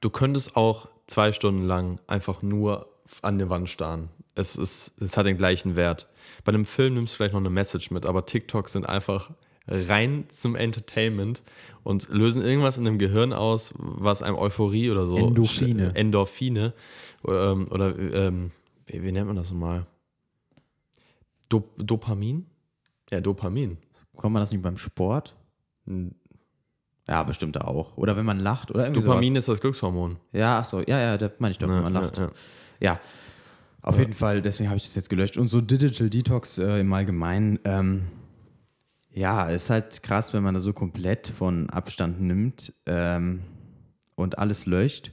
[0.01, 2.89] du könntest auch zwei Stunden lang einfach nur
[3.23, 4.09] an der Wand starren.
[4.35, 6.09] Es, ist, es hat den gleichen Wert.
[6.45, 9.31] Bei einem Film nimmst du vielleicht noch eine Message mit, aber TikToks sind einfach
[9.67, 11.43] rein zum Entertainment
[11.83, 15.17] und lösen irgendwas in dem Gehirn aus, was einem Euphorie oder so.
[15.17, 15.95] Endorphine.
[15.95, 16.73] Endorphine.
[17.27, 18.51] Ähm, oder ähm,
[18.87, 19.87] wie, wie nennt man das nochmal?
[21.49, 22.47] Dop Dopamin?
[23.11, 23.79] Ja, Dopamin.
[24.17, 25.35] Kommt man das nicht beim Sport?
[27.09, 27.97] Ja, bestimmt auch.
[27.97, 29.39] Oder wenn man lacht oder irgendwie Dopamin sowas.
[29.45, 30.17] ist das Glückshormon.
[30.33, 32.19] Ja, ach so, ja, ja, da meine ich doch, wenn man lacht.
[32.19, 32.31] Ja, Ja,
[32.81, 33.01] ja.
[33.83, 35.37] auf jeden Fall, deswegen habe ich das jetzt gelöscht.
[35.37, 38.07] Und so Digital Detox äh, im Allgemeinen, ähm,
[39.17, 43.41] ja, ist halt krass, wenn man da so komplett von Abstand nimmt ähm,
[44.15, 45.11] und alles löscht.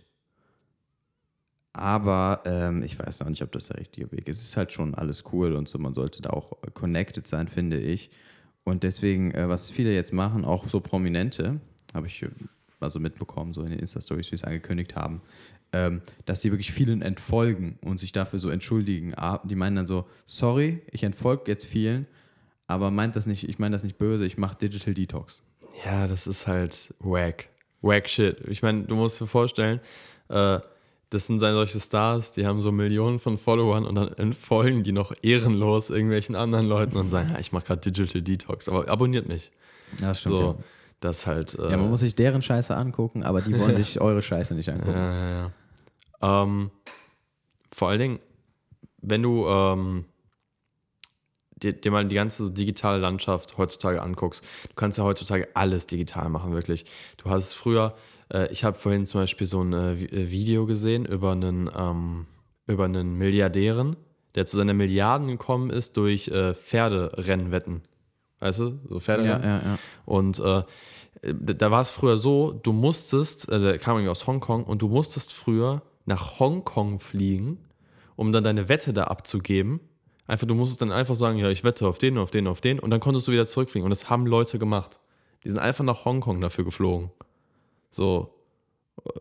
[1.72, 4.42] Aber ähm, ich weiß noch nicht, ob das der richtige Weg ist.
[4.42, 5.80] Es ist halt schon alles cool und so.
[5.80, 8.12] Man sollte da auch connected sein, finde ich.
[8.66, 11.62] Und deswegen, äh, was viele jetzt machen, auch so Prominente,
[11.94, 12.30] habe ich äh,
[12.82, 15.22] also mitbekommen, so in den Insta-Stories, wie es angekündigt haben,
[15.72, 19.14] ähm, dass sie wirklich vielen entfolgen und sich dafür so entschuldigen.
[19.16, 22.06] Ah, Die meinen dann so, sorry, ich entfolge jetzt vielen,
[22.68, 25.44] aber meint das nicht, ich meine das nicht böse, ich mache Digital Detox.
[25.86, 27.50] Ja, das ist halt wack.
[27.82, 28.40] Wack shit.
[28.48, 29.80] Ich meine, du musst dir vorstellen,
[30.30, 30.60] äh,
[31.10, 35.14] das sind solche Stars, die haben so Millionen von Followern und dann entfolgen die noch
[35.22, 39.52] ehrenlos irgendwelchen anderen Leuten und sagen, ja, ich mache gerade Digital Detox, aber abonniert mich.
[40.00, 40.38] Ja, das stimmt.
[40.38, 40.56] So, ja.
[41.02, 41.54] das halt.
[41.60, 44.70] Äh, ja, man muss sich deren Scheiße angucken, aber die wollen sich eure Scheiße nicht
[44.70, 44.98] angucken.
[44.98, 45.52] Ja, ja,
[46.22, 46.44] ja.
[46.44, 46.72] Ähm,
[47.72, 48.20] vor allen Dingen,
[49.02, 50.06] wenn du ähm,
[51.58, 56.30] dir, dir mal die ganze digitale Landschaft heutzutage anguckst, du kannst ja heutzutage alles digital
[56.30, 56.86] machen, wirklich.
[57.18, 57.96] Du hast früher,
[58.34, 62.26] äh, ich habe vorhin zum Beispiel so ein äh, äh, Video gesehen über einen, ähm,
[62.68, 63.96] über einen Milliardären,
[64.36, 67.82] der zu seiner Milliarden gekommen ist durch äh, Pferderennwetten.
[68.40, 69.44] Weißt du, so Ja, Pferderennen.
[69.44, 69.80] ja, ja.
[70.06, 70.64] Und äh,
[71.22, 74.90] da war es früher so, du musstest, also er kam irgendwie aus Hongkong und du
[74.90, 77.60] musstest früher nach Hongkong fliegen,
[78.18, 79.80] um dann deine Wette da abzugeben.
[80.34, 82.80] Einfach, du musstest dann einfach sagen, ja, ich wette auf den, auf den, auf den
[82.80, 83.86] und dann konntest du wieder zurückfliegen.
[83.86, 85.00] Und das haben Leute gemacht.
[85.44, 87.12] Die sind einfach nach Hongkong dafür geflogen.
[87.92, 88.34] So.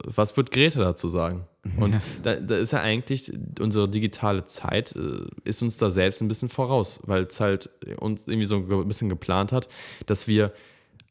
[0.06, 1.46] Was wird Greta dazu sagen?
[1.76, 6.28] Und da, da ist ja eigentlich unsere digitale Zeit, äh, ist uns da selbst ein
[6.28, 9.68] bisschen voraus, weil es halt uns irgendwie so ein bisschen geplant hat,
[10.06, 10.54] dass wir,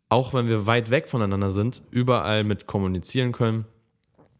[0.09, 3.65] auch wenn wir weit weg voneinander sind, überall mit kommunizieren können,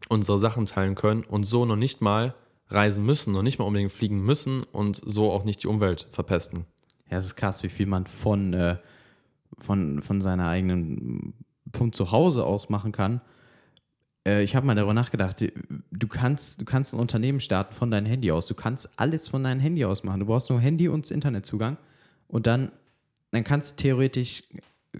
[0.08, 2.34] unsere Sachen teilen können und so noch nicht mal
[2.72, 6.64] reisen müssen, noch nicht mal unbedingt fliegen müssen und so auch nicht die Umwelt verpesten.
[7.10, 8.76] Ja, es ist krass, wie viel man von, äh,
[9.58, 11.34] von, von seiner eigenen,
[11.72, 13.20] von zu Hause aus machen kann.
[14.26, 15.44] Äh, ich habe mal darüber nachgedacht,
[15.90, 18.46] du kannst, du kannst ein Unternehmen starten von deinem Handy aus.
[18.46, 20.20] Du kannst alles von deinem Handy aus machen.
[20.20, 21.76] Du brauchst nur Handy und Internetzugang.
[22.28, 22.72] Und dann,
[23.30, 24.44] dann kannst du theoretisch,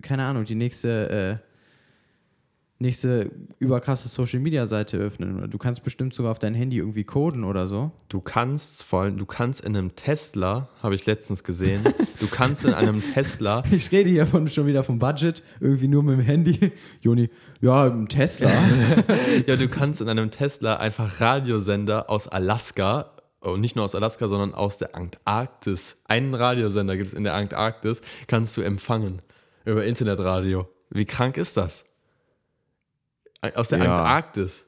[0.02, 1.51] keine Ahnung, die nächste äh,
[2.82, 5.50] nächste überkrasse Social Media Seite öffnen.
[5.50, 7.92] Du kannst bestimmt sogar auf dein Handy irgendwie coden oder so.
[8.08, 11.82] Du kannst vor allem, du kannst in einem Tesla, habe ich letztens gesehen,
[12.20, 13.62] du kannst in einem Tesla.
[13.72, 16.72] Ich rede hier von, schon wieder vom Budget, irgendwie nur mit dem Handy.
[17.00, 18.50] Joni, ja, ein Tesla.
[19.46, 24.28] ja, du kannst in einem Tesla einfach Radiosender aus Alaska und nicht nur aus Alaska,
[24.28, 26.02] sondern aus der Antarktis.
[26.06, 29.22] Einen Radiosender gibt es in der Antarktis, kannst du empfangen
[29.64, 30.68] über Internetradio.
[30.90, 31.84] Wie krank ist das?
[33.54, 33.96] Aus der ja.
[33.96, 34.64] Antarktis.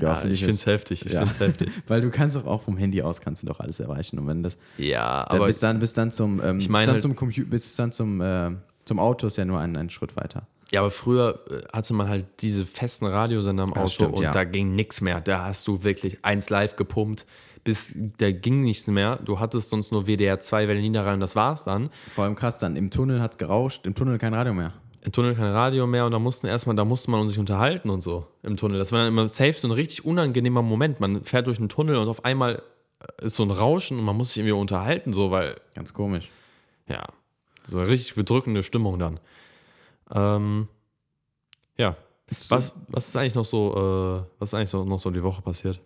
[0.00, 1.06] Ja, find ich, ich finde es heftig.
[1.06, 1.26] Ich ja.
[1.26, 1.70] finde heftig.
[1.86, 4.18] Weil du kannst doch auch vom Handy aus kannst du doch alles erreichen.
[4.18, 4.58] Und wenn das.
[4.76, 5.46] Ja, aber.
[5.46, 7.92] Bis dann, bis dann zum, ähm, ich mein bis dann halt, zum Computer, bis dann
[7.92, 8.50] zum, äh,
[8.84, 10.46] zum Auto ist ja nur ein, ein Schritt weiter.
[10.72, 14.32] Ja, aber früher äh, hatte man halt diese festen Radiosender am Auto stimmt, und ja.
[14.32, 15.20] da ging nichts mehr.
[15.20, 17.26] Da hast du wirklich eins live gepumpt,
[17.62, 19.16] bis da ging nichts mehr.
[19.24, 21.90] Du hattest sonst nur WDR 2 Welle Niederrhein und das war's dann.
[22.14, 24.72] Vor allem krass, dann im Tunnel hat es gerauscht, im Tunnel kein Radio mehr
[25.04, 28.00] im Tunnel kein Radio mehr und da mussten erstmal, da musste man sich unterhalten und
[28.00, 28.78] so im Tunnel.
[28.78, 30.98] Das war dann immer safe so ein richtig unangenehmer Moment.
[30.98, 32.62] Man fährt durch einen Tunnel und auf einmal
[33.20, 35.56] ist so ein Rauschen und man muss sich irgendwie unterhalten, so, weil.
[35.74, 36.30] Ganz komisch.
[36.88, 37.04] Ja.
[37.64, 39.20] So eine richtig bedrückende Stimmung dann.
[40.10, 40.68] Ähm,
[41.76, 41.96] ja.
[42.48, 45.42] Was, was ist eigentlich noch so, äh, was ist eigentlich so, noch so die Woche
[45.42, 45.80] passiert?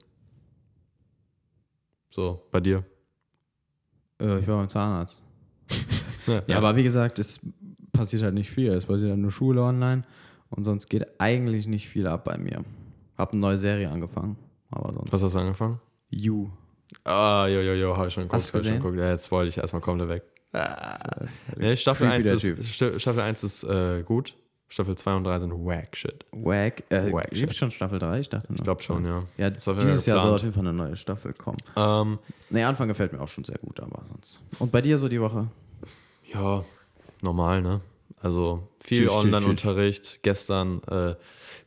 [2.10, 2.84] So, bei dir?
[4.20, 5.22] Äh, ich war beim Zahnarzt.
[6.26, 7.40] ja, ja, aber wie gesagt, es
[7.98, 8.72] passiert halt nicht viel.
[8.72, 10.02] Es passiert halt nur Schule online
[10.50, 12.64] und sonst geht eigentlich nicht viel ab bei mir.
[13.16, 14.36] Hab eine neue Serie angefangen,
[14.70, 15.12] aber sonst.
[15.12, 15.80] Was hast du angefangen?
[16.08, 16.48] You.
[17.04, 18.42] Ah, jo, jo, jo, hab ich schon geguckt.
[18.42, 18.80] Hast du gesehen?
[18.80, 20.22] Schon Ja, jetzt wollte ich erstmal komplett weg.
[20.52, 21.26] Ah.
[21.56, 24.34] Nee, Staffel 1 ist, Staffel 1 ist äh, gut.
[24.70, 26.24] Staffel 2 und 3 sind wack shit.
[26.32, 26.84] Wack?
[26.90, 27.54] Äh, wack shit.
[27.56, 28.20] schon Staffel 3?
[28.20, 28.58] Ich dachte noch.
[28.58, 29.24] Ich glaube schon, ja.
[29.36, 31.58] Ja, dieses Jahr soll auf jeden Fall eine neue Staffel kommen.
[31.76, 32.18] Ähm,
[32.50, 34.40] nee, Anfang gefällt mir auch schon sehr gut, aber sonst.
[34.58, 35.48] Und bei dir so die Woche?
[36.32, 36.64] Ja,
[37.22, 37.80] normal, ne?
[38.20, 40.20] Also viel Online-Unterricht.
[40.22, 41.14] Gestern äh,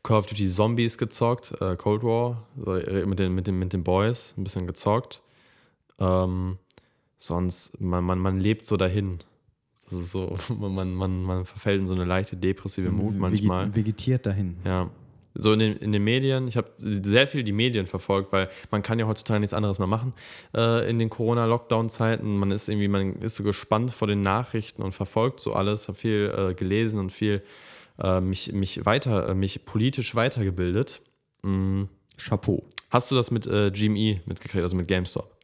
[0.03, 3.83] Call of Duty Zombies gezockt, äh, Cold War, äh, mit den, mit, den, mit den
[3.83, 5.21] Boys ein bisschen gezockt.
[5.99, 6.57] Ähm,
[7.17, 9.19] sonst, man, man, man lebt so dahin.
[9.89, 13.73] Das ist so, man, man, man verfällt in so eine leichte depressive Mut manchmal.
[13.75, 14.57] Vegetiert dahin.
[14.65, 14.89] Ja,
[15.33, 18.81] so in den, in den Medien, ich habe sehr viel die Medien verfolgt, weil man
[18.81, 20.13] kann ja heutzutage nichts anderes mehr machen
[20.55, 22.37] äh, in den Corona-Lockdown-Zeiten.
[22.37, 25.97] Man ist irgendwie, man ist so gespannt vor den Nachrichten und verfolgt so alles, habe
[25.97, 27.43] viel äh, gelesen und viel
[28.01, 31.01] äh, mich, mich weiter, äh, mich politisch weitergebildet.
[31.43, 31.87] Mhm.
[32.17, 32.63] Chapeau.
[32.89, 35.35] Hast du das mit äh, GME mitgekriegt, also mit GameStop?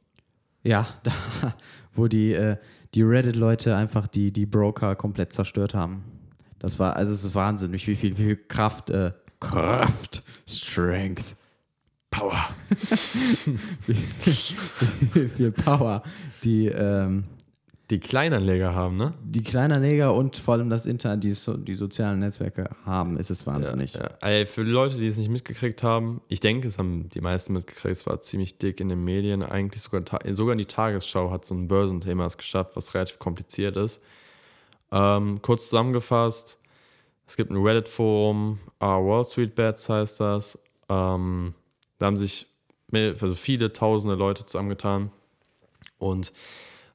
[0.63, 1.11] Ja, da,
[1.93, 2.57] wo die, äh,
[2.93, 6.03] die Reddit-Leute einfach die, die Broker komplett zerstört haben.
[6.59, 8.89] Das war, also es ist wahnsinnig, wie viel, wie viel Kraft
[9.39, 11.35] Kraft, Strength,
[12.09, 12.49] Power.
[13.85, 16.03] wie viel Power
[16.43, 17.25] die, ähm,
[17.89, 19.13] die Kleinanleger haben, ne?
[19.23, 23.47] Die Kleinanleger und vor allem das Internet, die, so, die sozialen Netzwerke haben, ist es
[23.47, 23.93] wahnsinnig.
[23.93, 24.27] Ja, ja.
[24.27, 27.95] Ey, für Leute, die es nicht mitgekriegt haben, ich denke, es haben die meisten mitgekriegt,
[27.95, 29.41] es war ziemlich dick in den Medien.
[29.41, 33.77] Eigentlich sogar, sogar in die Tagesschau hat so ein Börsenthema es geschafft, was relativ kompliziert
[33.77, 34.01] ist.
[34.91, 36.59] Ähm, kurz zusammengefasst,
[37.27, 40.57] es gibt ein Reddit-Forum, Our Wall Street Bets heißt das.
[40.89, 41.53] Ähm,
[41.99, 42.47] da haben sich
[42.91, 45.11] also viele tausende Leute zusammengetan
[45.97, 46.31] und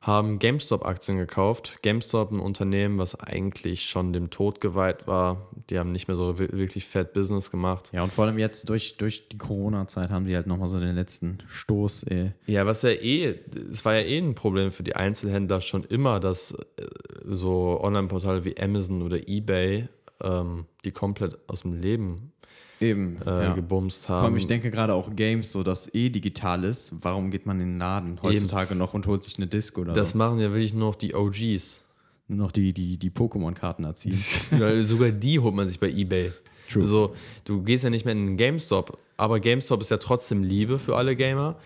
[0.01, 1.77] haben GameStop-Aktien gekauft.
[1.83, 5.49] GameStop, ein Unternehmen, was eigentlich schon dem Tod geweiht war.
[5.71, 7.91] Die haben nicht mehr so wirklich fett Business gemacht.
[7.93, 10.97] Ja, und vor allem jetzt durch, durch die Corona-Zeit haben die halt nochmal so den
[10.97, 12.03] letzten Stoß.
[12.05, 12.33] Ey.
[12.47, 13.39] Ja, was ja eh,
[13.71, 16.85] es war ja eh ein Problem für die Einzelhändler schon immer, dass äh,
[17.25, 19.89] so Online-Portale wie Amazon oder eBay
[20.23, 22.33] ähm, die komplett aus dem Leben
[22.81, 23.55] Eben, äh, ja.
[23.55, 24.21] gebumst haben.
[24.21, 26.93] Vor allem, ich denke gerade auch Games, so dass eh digital ist.
[27.01, 28.79] Warum geht man in den Laden heutzutage Eben.
[28.79, 30.19] noch und holt sich eine Disc oder Das so?
[30.19, 31.81] machen ja wirklich nur noch die OGs.
[32.29, 34.13] Nur noch die, die, die Pokémon-Karten erziehen.
[34.83, 36.33] Sogar die holt man sich bei Ebay.
[36.71, 36.83] True.
[36.83, 37.15] Also,
[37.45, 40.97] du gehst ja nicht mehr in den GameStop, aber GameStop ist ja trotzdem Liebe für
[40.97, 41.57] alle Gamer.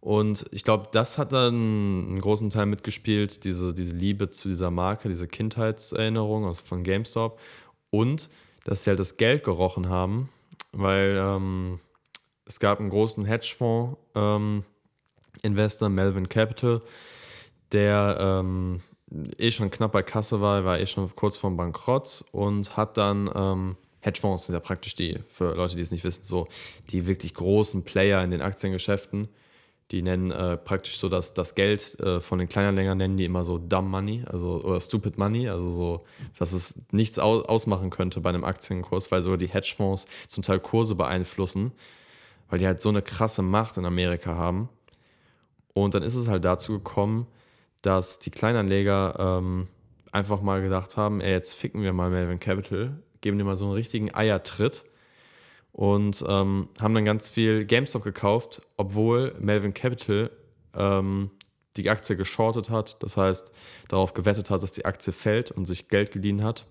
[0.00, 4.70] Und ich glaube, das hat dann einen großen Teil mitgespielt, diese, diese Liebe zu dieser
[4.70, 7.38] Marke, diese Kindheitserinnerung also von GameStop
[7.90, 8.28] und
[8.64, 10.28] dass sie halt das Geld gerochen haben
[10.72, 11.80] weil ähm,
[12.44, 16.82] es gab einen großen Hedgefonds-Investor, ähm, Melvin Capital,
[17.72, 18.80] der ähm,
[19.38, 23.30] eh schon knapp bei Kasse war, war eh schon kurz vorm Bankrott und hat dann
[23.34, 26.48] ähm, Hedgefonds sind ja praktisch die, für Leute, die es nicht wissen, so
[26.90, 29.28] die wirklich großen Player in den Aktiengeschäften.
[29.90, 33.44] Die nennen äh, praktisch so dass das Geld äh, von den Kleinanlegern nennen die immer
[33.44, 36.04] so Dumb Money, also oder Stupid Money, also so,
[36.38, 40.60] dass es nichts aus ausmachen könnte bei einem Aktienkurs, weil sogar die Hedgefonds zum Teil
[40.60, 41.72] Kurse beeinflussen,
[42.50, 44.68] weil die halt so eine krasse Macht in Amerika haben.
[45.72, 47.26] Und dann ist es halt dazu gekommen,
[47.82, 49.68] dass die Kleinanleger ähm,
[50.12, 53.66] einfach mal gedacht haben, ey, jetzt ficken wir mal Melvin Capital, geben dir mal so
[53.66, 54.84] einen richtigen Eiertritt
[55.78, 60.28] und ähm, haben dann ganz viel GameStop gekauft, obwohl Melvin Capital
[60.74, 61.30] ähm,
[61.76, 63.52] die Aktie geschortet hat, das heißt
[63.86, 66.66] darauf gewettet hat, dass die Aktie fällt und sich Geld geliehen hat.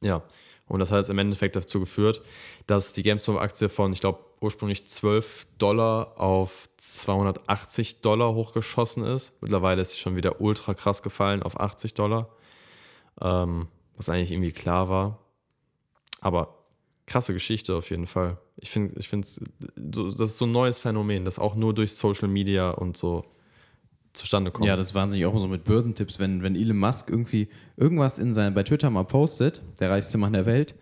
[0.00, 0.22] Ja,
[0.68, 2.22] und das hat jetzt im Endeffekt dazu geführt,
[2.68, 9.32] dass die GameStop-Aktie von, ich glaube, ursprünglich 12 Dollar auf 280 Dollar hochgeschossen ist.
[9.42, 12.28] Mittlerweile ist sie schon wieder ultra krass gefallen auf 80 Dollar,
[13.20, 15.18] ähm, was eigentlich irgendwie klar war.
[16.20, 16.63] Aber
[17.06, 18.38] krasse Geschichte auf jeden Fall.
[18.56, 19.26] Ich finde, ich finde,
[19.76, 23.24] das ist so ein neues Phänomen, das auch nur durch Social Media und so
[24.14, 24.66] zustande kommt.
[24.66, 28.32] Ja, das ist wahnsinnig auch so mit Börsentipps, wenn, wenn Elon Musk irgendwie irgendwas in
[28.32, 30.74] sein, bei Twitter mal postet, der reichste Mann der Welt,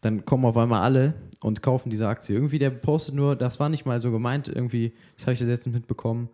[0.00, 2.34] dann kommen auf einmal alle und kaufen diese Aktie.
[2.34, 5.48] Irgendwie der postet nur, das war nicht mal so gemeint, irgendwie, das habe ich das
[5.48, 6.30] letztens mitbekommen,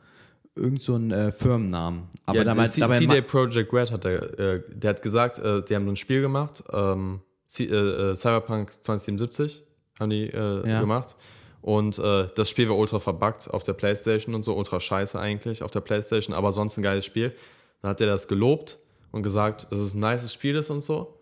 [0.54, 2.04] irgend so einen äh, Firmennamen.
[2.26, 5.74] Aber ja, dabei, dabei CD Projekt Red hat der, äh, der hat gesagt, äh, die
[5.74, 7.20] haben so ein Spiel gemacht, ähm,
[7.54, 9.62] C äh, äh, Cyberpunk 2077
[10.00, 10.80] haben die äh, ja.
[10.80, 11.14] gemacht.
[11.62, 15.62] Und äh, das Spiel war ultra verbuggt auf der Playstation und so, ultra scheiße eigentlich
[15.62, 17.32] auf der Playstation, aber sonst ein geiles Spiel.
[17.80, 18.78] Dann hat er das gelobt
[19.12, 21.16] und gesagt, dass es ein nices Spiel ist und so.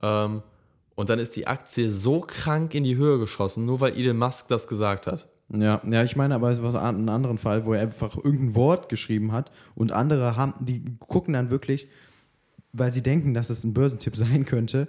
[0.00, 0.42] Ähm,
[0.94, 4.46] und dann ist die Aktie so krank in die Höhe geschossen, nur weil Elon Musk
[4.48, 5.28] das gesagt hat.
[5.52, 8.88] Ja, ja, ich meine aber es war einen anderen Fall, wo er einfach irgendein Wort
[8.88, 11.88] geschrieben hat und andere haben, die gucken dann wirklich,
[12.72, 14.88] weil sie denken, dass es ein Börsentipp sein könnte,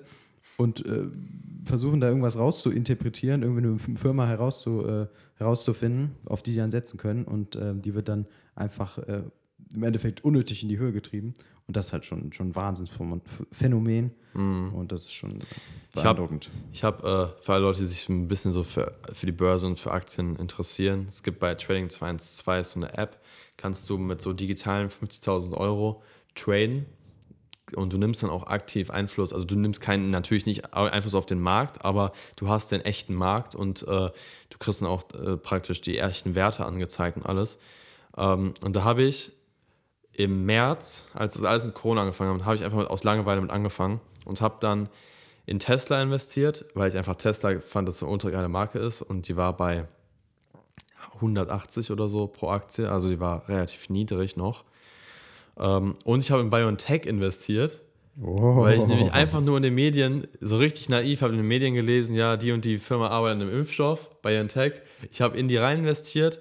[0.58, 1.08] und äh,
[1.66, 6.98] versuchen da irgendwas rauszuinterpretieren, irgendwie eine Firma herauszu, äh, herauszufinden, auf die die dann setzen
[6.98, 9.24] können und äh, die wird dann einfach äh,
[9.74, 11.34] im Endeffekt unnötig in die Höhe getrieben
[11.68, 14.74] und das ist halt schon, schon ein Wahnsinnsphänomen mm.
[14.74, 15.34] und das ist schon
[15.94, 16.50] beeindruckend.
[16.72, 19.32] Ich habe hab, äh, für alle Leute, die sich ein bisschen so für, für die
[19.32, 23.20] Börse und für Aktien interessieren, es gibt bei Trading 212 so eine App,
[23.58, 26.04] kannst du mit so digitalen 50.000 Euro
[26.36, 26.86] traden
[27.76, 31.26] und du nimmst dann auch aktiv Einfluss, also du nimmst keinen, natürlich nicht Einfluss auf
[31.26, 35.38] den Markt, aber du hast den echten Markt und äh, du kriegst dann auch äh,
[35.38, 37.60] praktisch die echten Werte angezeigt und alles.
[38.18, 39.32] Ähm, und da habe ich
[40.14, 43.42] im März, als das alles mit Corona angefangen hat, habe ich einfach mit, aus Langeweile
[43.42, 44.90] mit angefangen und habe dann
[45.46, 49.02] in Tesla investiert, weil ich einfach Tesla fand, dass es eine ultra geile Marke ist
[49.02, 49.88] und die war bei
[51.16, 54.64] 180 oder so pro Aktie, also die war relativ niedrig noch.
[55.58, 57.80] Ähm, und ich habe in BioNTech investiert.
[58.22, 58.62] Oh.
[58.62, 61.74] Weil ich nämlich einfach nur in den Medien, so richtig naiv, habe in den Medien
[61.74, 64.74] gelesen, ja, die und die Firma arbeitet an einem Impfstoff, BioNTech.
[65.12, 66.40] Ich habe in die rein investiert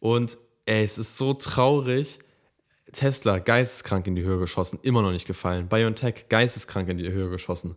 [0.00, 2.18] und ey, es ist so traurig.
[2.92, 5.68] Tesla, geisteskrank in die Höhe geschossen, immer noch nicht gefallen.
[5.68, 7.76] BioNTech, geisteskrank in die Höhe geschossen.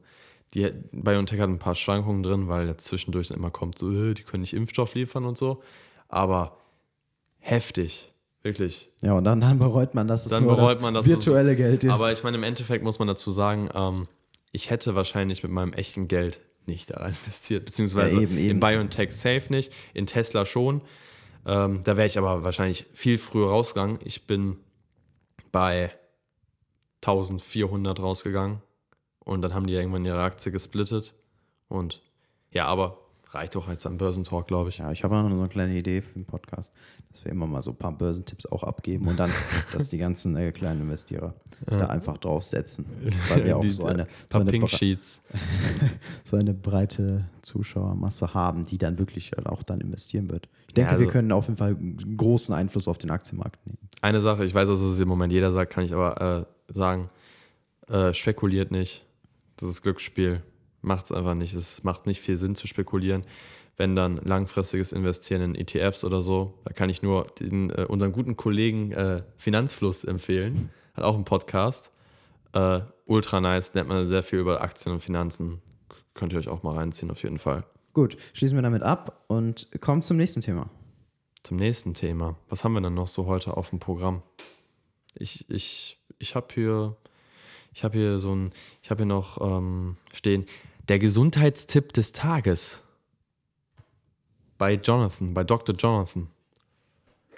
[0.54, 4.42] Die, BioNTech hat ein paar Schwankungen drin, weil zwischendurch immer kommt, so, äh, die können
[4.42, 5.62] nicht Impfstoff liefern und so.
[6.08, 6.58] Aber
[7.38, 8.09] heftig.
[8.42, 8.90] Wirklich.
[9.02, 11.58] Ja, und dann, dann bereut man, dass es dann nur bereut man, das virtuelle es,
[11.58, 11.92] Geld ist.
[11.92, 14.08] Aber ich meine, im Endeffekt muss man dazu sagen, ähm,
[14.52, 18.52] ich hätte wahrscheinlich mit meinem echten Geld nicht da investiert, beziehungsweise ja, eben, eben.
[18.52, 20.82] in BioNTech safe nicht, in Tesla schon.
[21.46, 24.00] Ähm, da wäre ich aber wahrscheinlich viel früher rausgegangen.
[24.04, 24.58] Ich bin
[25.52, 25.92] bei
[27.02, 28.62] 1400 rausgegangen
[29.20, 31.14] und dann haben die irgendwann ihre Aktie gesplittet.
[31.68, 32.02] Und
[32.52, 33.00] ja, aber
[33.32, 34.80] reicht doch jetzt am Börsentalk, glaube ich.
[34.80, 36.74] Ja, ich habe auch noch so eine kleine Idee für den Podcast,
[37.12, 39.32] dass wir immer mal so ein paar Börsentipps auch abgeben und dann,
[39.74, 41.34] dass die ganzen äh, kleinen Investierer
[41.70, 41.78] ja.
[41.78, 42.86] da einfach draufsetzen.
[43.30, 44.52] Weil wir auch die, so eine, so eine,
[46.24, 50.50] so eine breite Zuschauermasse haben, die dann wirklich äh, auch dann investieren wird.
[50.68, 53.66] Ich denke, ja, also wir können auf jeden Fall einen großen Einfluss auf den Aktienmarkt
[53.66, 53.78] nehmen.
[54.02, 57.10] Eine Sache, ich weiß, dass es im Moment jeder sagt, kann ich aber äh, sagen,
[57.88, 59.06] äh, spekuliert nicht.
[59.58, 60.42] Das ist Glücksspiel
[60.82, 61.54] macht es einfach nicht.
[61.54, 63.24] Es macht nicht viel Sinn zu spekulieren.
[63.78, 68.12] Wenn dann langfristiges Investieren in ETFs oder so, da kann ich nur den, äh, unseren
[68.12, 70.70] guten Kollegen äh, Finanzfluss empfehlen.
[70.94, 71.92] Hat auch einen Podcast.
[72.54, 75.62] Äh, ultra nice, nennt man sehr viel über Aktien und Finanzen.
[76.14, 77.64] Könnt ihr euch auch mal reinziehen, auf jeden Fall.
[77.94, 80.70] Gut, schließen wir damit ab und kommen zum nächsten Thema.
[81.44, 82.36] Zum nächsten Thema.
[82.50, 84.22] Was haben wir dann noch so heute auf dem Programm?
[85.16, 86.98] Ich, ich, ich habe hier,
[87.74, 88.50] ich habe hier so ein,
[88.84, 90.46] ich habe hier noch ähm, stehen,
[90.90, 92.82] der Gesundheitstipp des Tages.
[94.58, 95.76] Bei Jonathan, bei Dr.
[95.76, 96.28] Jonathan.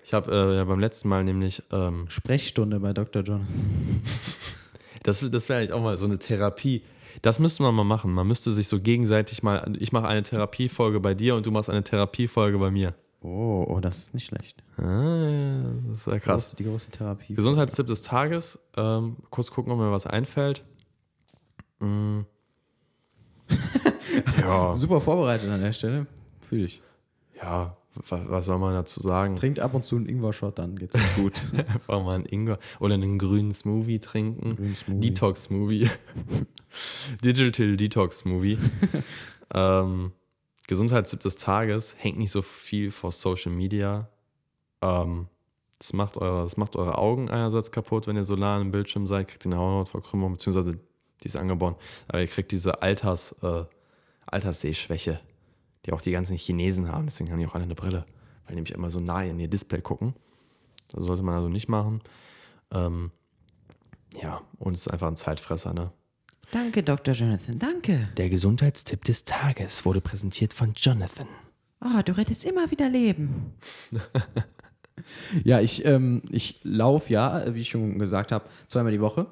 [0.03, 3.21] Ich habe äh, ja beim letzten Mal nämlich, ähm, Sprechstunde bei Dr.
[3.21, 4.01] Jonathan.
[5.03, 6.81] das, das wäre eigentlich auch mal so eine Therapie.
[7.21, 8.13] Das müsste man mal machen.
[8.13, 11.69] Man müsste sich so gegenseitig mal, ich mache eine Therapiefolge bei dir und du machst
[11.69, 12.95] eine Therapiefolge bei mir.
[13.21, 14.63] Oh, oh, das ist nicht schlecht.
[14.77, 16.53] Ah, ja, das ist ja krass.
[16.53, 17.35] Große- Die große Therapie.
[17.35, 18.57] Gesundheitstipp des Tages.
[18.75, 20.63] Ähm, kurz gucken, ob mir was einfällt.
[21.79, 22.21] Mm.
[24.41, 26.07] Ja, Super vorbereitet an der Stelle.
[26.41, 26.81] Fühl ich.
[27.41, 29.35] ja, was, was soll man dazu sagen?
[29.35, 31.41] Trinkt ab und zu einen Ingwer-Shot, dann geht's gut.
[31.53, 34.55] Einfach mal einen Ingwer oder einen grünen Smoothie trinken.
[34.55, 35.09] grünen Smoothie.
[35.09, 35.89] Detox Smoothie.
[37.23, 38.57] Digital Detox Smoothie.
[39.53, 40.11] ähm,
[40.67, 41.95] Gesundheitstipp des Tages.
[41.97, 44.07] Hängt nicht so viel vor Social Media.
[44.81, 45.27] Ähm,
[45.79, 48.71] das, macht eure, das macht eure Augen einerseits kaputt, wenn ihr so nah an dem
[48.71, 49.27] Bildschirm seid.
[49.27, 50.79] Kriegt ihr eine Hautverkrümmung, beziehungsweise
[51.24, 51.76] die ist angeboren.
[52.07, 53.63] Aber ihr kriegt diese Alters, äh,
[54.26, 55.19] Alterssehschwäche,
[55.86, 57.05] die auch die ganzen Chinesen haben.
[57.05, 58.05] Deswegen haben die auch alle eine Brille.
[58.45, 60.13] Weil die nämlich immer so nah in ihr Display gucken.
[60.89, 62.01] Das sollte man also nicht machen.
[62.72, 63.11] Ähm,
[64.22, 65.91] ja, und es ist einfach ein Zeitfresser, ne?
[66.51, 67.13] danke, Dr.
[67.13, 68.09] Jonathan, danke.
[68.17, 71.28] Der Gesundheitstipp des Tages wurde präsentiert von Jonathan.
[71.80, 73.53] Ah, du rettest immer wieder Leben.
[75.43, 79.28] ja, ich, ähm, ich laufe ja, wie ich schon gesagt habe, zweimal die Woche.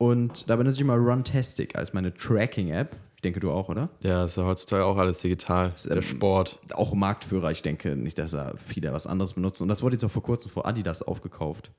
[0.00, 2.96] Und da benutze ich immer Runtastic als meine Tracking-App.
[3.16, 3.90] Ich denke, du auch, oder?
[4.02, 5.74] Ja, ist ja heutzutage auch alles digital.
[5.84, 6.58] Der ähm, Sport.
[6.72, 7.50] Auch Marktführer.
[7.50, 9.64] Ich denke nicht, dass da viele was anderes benutzen.
[9.64, 11.70] Und das wurde jetzt auch vor kurzem vor Adidas aufgekauft.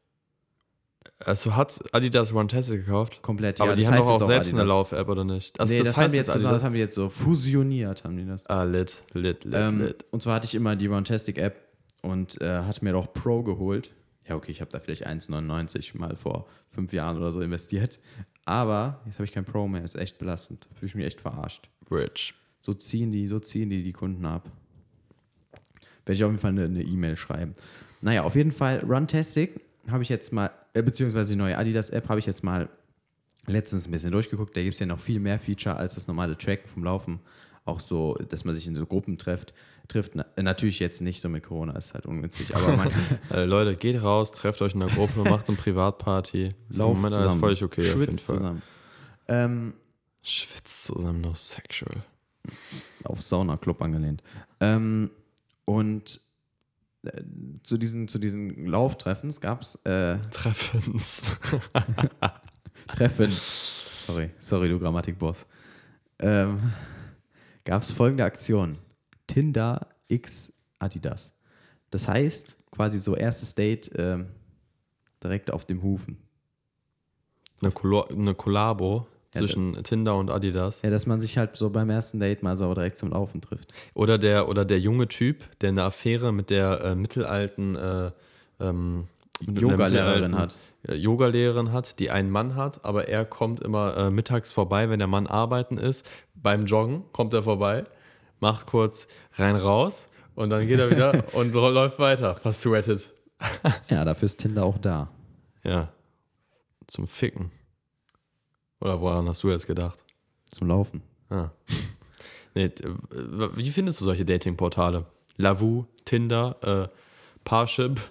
[1.25, 3.23] Also hat Adidas Runtastic gekauft?
[3.23, 4.67] Komplett, Aber ja, die das haben doch auch selbst eine Adidas.
[4.67, 5.59] Lauf-App, oder nicht?
[5.59, 8.27] Also nee, das, haben die jetzt zusammen, das haben die jetzt so fusioniert, haben die
[8.27, 8.45] das.
[8.45, 10.05] Ah, lit, lit, lit, Ähm, lit.
[10.11, 11.55] und zwar hatte ich immer die Runtastic-App
[12.03, 13.89] und äh, hatte mir doch Pro geholt.
[14.31, 17.99] Ja, okay, ich habe da vielleicht 1,99 mal vor fünf Jahren oder so investiert.
[18.45, 20.69] Aber jetzt habe ich kein Pro mehr, ist echt belastend.
[20.71, 21.67] Fühle ich mich echt verarscht.
[21.91, 22.33] Rich.
[22.61, 24.49] So ziehen die, so ziehen die die Kunden ab.
[26.05, 27.55] Werde ich auf jeden Fall eine E-Mail schreiben.
[27.99, 29.59] Naja, auf jeden Fall Runtastic
[29.89, 32.69] habe ich jetzt mal, äh, beziehungsweise die neue Adidas-App habe ich jetzt mal
[33.47, 34.55] letztens ein bisschen durchgeguckt.
[34.55, 37.19] Da gibt es ja noch viel mehr Feature als das normale Tracken vom Laufen.
[37.65, 39.53] Auch so, dass man sich in so Gruppen trifft.
[39.91, 40.15] Trifft.
[40.15, 42.91] Na, natürlich jetzt nicht so mit Corona, ist halt ungünstig, aber man
[43.31, 46.53] Äh, Leute, geht raus, trefft euch in der Gruppe, macht eine Privatparty.
[46.69, 48.37] Ist lauft Moment zusammen, völlig okay, auf jeden schwitzt Fall.
[48.37, 48.61] zusammen.
[49.27, 49.73] Ähm,
[50.23, 52.03] Schwitzt zusammen, no sexual.
[53.03, 54.21] auf Sauna-Club angelehnt.
[54.59, 55.09] Ähm,
[55.65, 56.19] und
[57.03, 57.21] äh,
[57.63, 61.39] zu diesen, zu diesen Lauftreffens gab es äh, Treffens.
[62.87, 63.31] Treffen.
[64.05, 65.47] Sorry, sorry, du Grammatikboss.
[66.19, 66.73] Ähm,
[67.63, 68.77] gab es folgende Aktion:
[69.31, 71.31] Tinder X Adidas.
[71.89, 74.27] Das heißt, quasi so erstes Date ähm,
[75.23, 76.17] direkt auf dem Hufen.
[77.61, 80.81] eine, Collo eine Kollabo Ja, zwischen Tinder und Adidas.
[80.81, 83.73] Ja, dass man sich halt so beim ersten Date mal so direkt zum Laufen trifft.
[83.93, 88.11] Oder der, oder der junge Typ, der eine Affäre mit der äh, mittelalten äh,
[88.59, 89.07] ähm,
[89.47, 90.57] Yoga-Lehrerin hat.
[90.89, 94.99] äh, Yoga-Lehrerin hat, die einen Mann hat, aber er kommt immer äh, mittags vorbei, wenn
[94.99, 96.05] der Mann arbeiten ist.
[96.35, 97.85] Beim Joggen kommt er vorbei,
[98.41, 103.09] macht kurz rein raus und dann geht er wieder und läuft weiter, versweatet.
[103.89, 105.09] Ja, dafür ist Tinder auch da.
[105.63, 105.91] Ja.
[106.87, 107.51] Zum Ficken.
[108.79, 110.03] Oder woran hast du jetzt gedacht?
[110.51, 111.01] Zum Laufen.
[111.29, 111.49] Ah.
[112.53, 112.69] Nee,
[113.55, 115.05] wie findest du solche Datingportale?
[115.37, 116.87] Lavu, Tinder, äh,
[117.43, 118.01] Parship.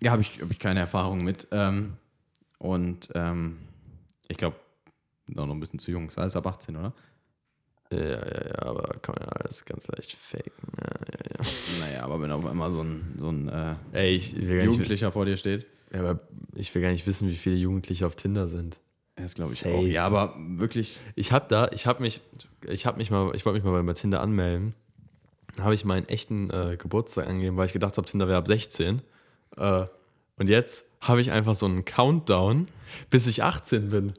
[0.00, 1.48] Ja, habe ich, hab ich keine Erfahrung mit.
[1.50, 1.98] Ähm,
[2.58, 3.58] und ähm,
[4.28, 4.56] ich glaube,
[5.26, 6.08] noch ein bisschen zu jung.
[6.08, 6.94] Ist alles ab 18, oder?
[7.92, 10.50] Ja, ja, ja, aber kann man ja alles ganz leicht faken.
[10.78, 11.80] Ja, ja, ja.
[11.80, 15.24] Naja, aber wenn auf einmal so ein, so ein äh, Ey, gar nicht, Jugendlicher vor
[15.24, 15.66] dir steht.
[15.92, 16.20] ja, aber
[16.54, 18.78] ich will gar nicht wissen, wie viele Jugendliche auf Tinder sind.
[19.16, 19.74] Das glaube ich Safe.
[19.74, 19.82] auch.
[19.82, 21.00] Ja, aber wirklich.
[21.14, 22.20] Ich habe da, ich habe mich,
[22.68, 24.74] ich habe mich mal, ich wollte mich mal bei Tinder anmelden.
[25.56, 28.46] Da habe ich meinen echten äh, Geburtstag angegeben, weil ich gedacht habe, Tinder wäre ab
[28.46, 29.00] 16.
[29.56, 29.86] Äh,
[30.36, 32.66] und jetzt habe ich einfach so einen Countdown,
[33.08, 34.12] bis ich 18 bin.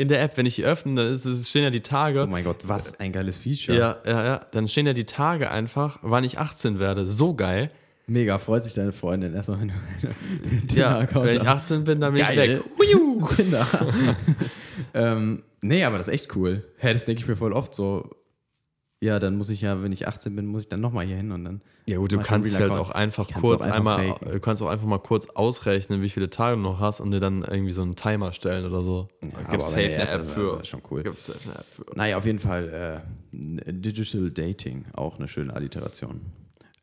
[0.00, 2.24] In der App, wenn ich die öffne, dann ist, es stehen ja die Tage.
[2.24, 3.76] Oh mein Gott, was ein geiles Feature.
[3.76, 4.40] ja, ja, ja.
[4.50, 7.06] Dann stehen ja die Tage einfach, wann ich 18 werde.
[7.06, 7.70] So geil.
[8.06, 9.74] Mega, freut sich deine Freundin erstmal, wenn du
[10.08, 11.70] einen Ja, wenn ich hast.
[11.70, 12.60] 18 bin, dann bin ich Geil.
[12.60, 12.64] weg.
[13.36, 13.66] Tinder.
[14.94, 16.64] ähm, nee, aber das ist echt cool.
[16.78, 18.10] Hä, das denke ich mir voll oft so.
[19.02, 21.32] Ja, dann muss ich ja, wenn ich 18 bin, muss ich dann nochmal hier hin
[21.32, 21.62] und dann.
[21.86, 24.32] Ja gut, du kannst einen halt auch einfach kurz auch einfach einmal, faken.
[24.32, 27.20] du kannst auch einfach mal kurz ausrechnen, wie viele Tage du noch hast und dir
[27.20, 29.08] dann irgendwie so einen Timer stellen oder so.
[29.22, 30.52] Ja, Gibt safe wenn eine App ist, für.
[30.52, 31.02] Das ist schon cool.
[31.02, 31.86] Gibt safe eine App für.
[31.94, 36.20] Naja, auf jeden Fall äh, Digital Dating, auch eine schöne Alliteration.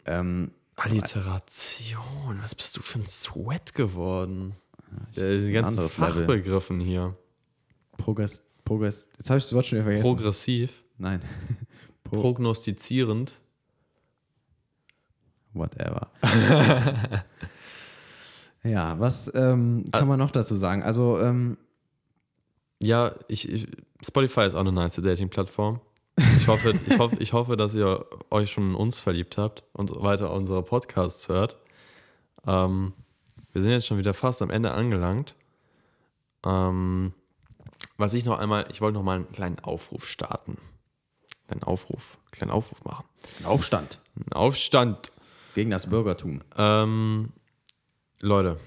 [0.06, 4.54] Ähm, Alliteration, was bist du für ein Sweat geworden?
[5.12, 6.14] Ja, ist diese ein ganzen anderes Level.
[6.14, 7.16] Fachbegriffen hier.
[7.96, 10.04] Progress, Progress, jetzt habe ich das Wort schon wieder vergessen.
[10.04, 11.22] Progressiv, Nein.
[12.10, 13.40] Pro, prognostizierend.
[15.54, 16.08] whatever.
[18.64, 20.84] ja, was ähm, kann man noch dazu sagen?
[20.84, 21.58] Also, ähm,
[22.80, 23.68] Ja, ich, ich,
[24.06, 25.80] Spotify ist auch eine nice Dating-Plattform.
[26.38, 29.92] Ich hoffe, ich, hoffe, ich hoffe, dass ihr euch schon in uns verliebt habt und
[30.02, 31.58] weiter unsere Podcasts hört.
[32.46, 32.94] Ähm,
[33.54, 35.36] wir sind jetzt schon wieder fast am Ende angelangt.
[36.46, 37.14] Ähm,
[37.98, 40.58] was ich noch einmal, ich wollte noch mal einen kleinen Aufruf starten.
[41.48, 43.06] Einen Aufruf, einen kleinen Aufruf machen.
[43.40, 45.12] ein Aufstand Ein Aufstand.
[45.56, 46.42] gegen das Bürgertum.
[46.58, 47.32] Ähm,
[48.20, 48.60] Leute,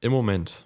[0.00, 0.64] im Moment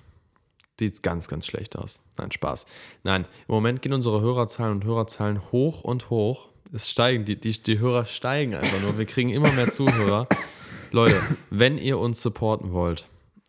[0.79, 2.03] sieht es ganz, ganz schlecht aus.
[2.19, 2.67] Nein, Spaß.
[3.05, 6.49] Nein, im Moment gehen unsere Hörerzahlen und Hörerzahlen hoch und hoch.
[6.73, 8.99] Es steigen, die, die, die Hörer steigen einfach nur.
[8.99, 10.29] Wir kriegen immer mehr Zuhörer.
[10.91, 13.09] Leute, wenn ihr uns supporten wollt,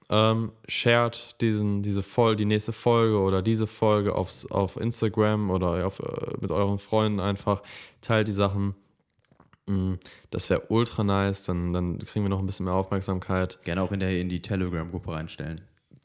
[0.10, 5.86] ähm, shared diesen, diese Folge, die nächste Folge oder diese Folge aufs, auf Instagram oder
[5.86, 7.62] auf, äh, mit euren Freunden einfach.
[8.01, 8.76] Teilt die Sachen.
[9.66, 9.95] Mm,
[10.30, 11.45] Das wäre ultra nice.
[11.45, 13.60] Dann, dann kriegen wir noch ein bisschen mehr Aufmerksamkeit.
[13.64, 15.60] Gerne auch in, der, in die Telegram-Gruppe reinstellen.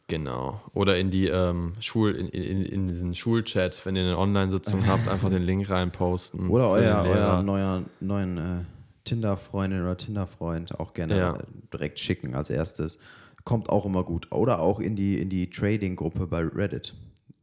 [0.08, 0.60] Genau.
[0.74, 5.08] Oder in die ähm, Schul, in, in, in diesen Schulchat, wenn ihr eine Online-Sitzung habt,
[5.08, 6.48] einfach den Link reinposten.
[6.50, 8.64] Oder euer, euer neuer, neuen äh,
[9.04, 11.38] Tinder-Freundin oder Tinder-Freund auch gerne Ja.
[11.72, 12.98] direkt schicken als erstes.
[13.44, 14.30] Kommt auch immer gut.
[14.30, 16.94] Oder auch in die, in die Trading-Gruppe bei Reddit.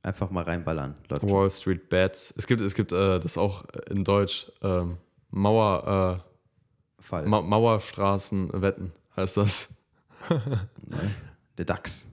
[0.01, 0.95] Einfach mal reinballern.
[1.09, 1.31] Läuft schon.
[1.31, 2.33] Wall Street Bets.
[2.37, 4.49] Es gibt, es gibt äh, das auch in Deutsch.
[4.61, 4.97] Ähm,
[5.31, 6.23] Mauer,
[6.99, 7.25] Fall.
[7.25, 9.75] äh, Ma Mauerstraßenwetten heißt das.
[10.29, 11.15] Ne?
[11.57, 12.07] Der DAX.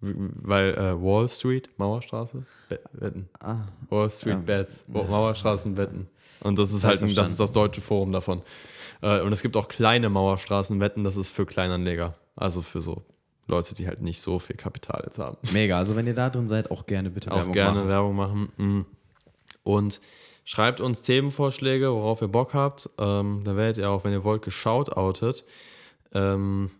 [0.00, 3.28] Weil äh, Wall Street, Mauerstraße, Be Wetten.
[3.40, 4.38] Ah, Wall Street Ja.
[4.40, 6.06] Bets, Mauerstraßenwetten.
[6.40, 8.42] Und das ist Das halt das ist das deutsche Forum davon.
[9.00, 12.14] Äh, und es gibt auch kleine Mauerstraßenwetten, das ist für Kleinanleger.
[12.36, 13.04] Also für so
[13.46, 15.36] Leute, die halt nicht so viel Kapital jetzt haben.
[15.52, 15.78] mega.
[15.78, 17.88] Also wenn ihr da drin seid, auch gerne bitte Auch Werbung gerne machen.
[17.88, 18.52] Werbung machen.
[18.56, 18.86] Mm.
[19.62, 20.00] Und
[20.44, 22.90] schreibt uns Themenvorschläge, worauf ihr Bock habt.
[22.98, 25.44] Ähm, dann werdet ihr auch, wenn ihr wollt, geshoutoutet.
[26.12, 26.70] Ähm,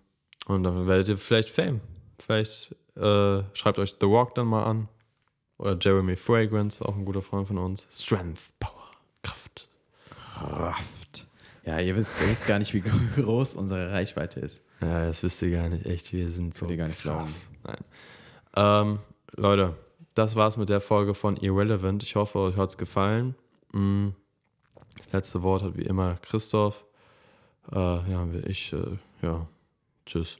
[0.47, 1.81] und dann werdet ihr vielleicht Fame.
[2.19, 4.89] Vielleicht äh, schreibt euch The Rock dann mal an.
[5.59, 7.87] Oder Jeremy Fragrance, auch ein guter Freund von uns.
[7.91, 8.91] Strength, Power,
[9.23, 9.69] Kraft.
[10.11, 11.06] Kraft.
[11.67, 12.81] Ja, ihr wisst, ihr wisst gar nicht, wie
[13.17, 14.62] groß unsere Reichweite ist.
[14.81, 15.85] Ja, das wisst ihr gar nicht.
[15.85, 17.51] Echt, wir sind so ihr gar nicht krass.
[17.64, 17.79] Nein.
[18.57, 18.99] Ähm,
[19.37, 19.77] Leute,
[20.14, 22.05] das war's mit der Folge von Irrelevant.
[22.05, 23.35] Ich hoffe, euch hat's gefallen.
[23.73, 24.11] Mm.
[24.97, 26.85] Das letzte Wort hat wie immer Christoph.
[27.73, 29.47] Äh, ja, ich, äh, ja,
[30.07, 30.39] tschüss.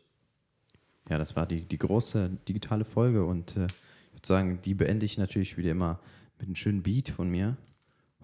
[1.11, 5.05] Ja, das war die, die große digitale Folge und äh, ich würde sagen, die beende
[5.05, 5.99] ich natürlich wieder immer
[6.39, 7.57] mit einem schönen Beat von mir.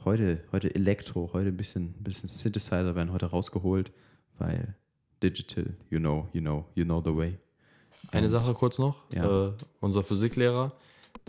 [0.05, 3.93] Heute, heute Elektro, heute ein bisschen, bisschen Synthesizer werden heute rausgeholt,
[4.39, 4.75] weil
[5.23, 7.39] Digital, you know, you know, you know the way.
[8.11, 8.97] Eine Sache kurz noch.
[9.13, 9.49] Ja.
[9.49, 10.73] Äh, unser Physiklehrer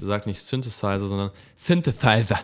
[0.01, 2.39] sagt nicht Synthesizer, sondern Synthesizer.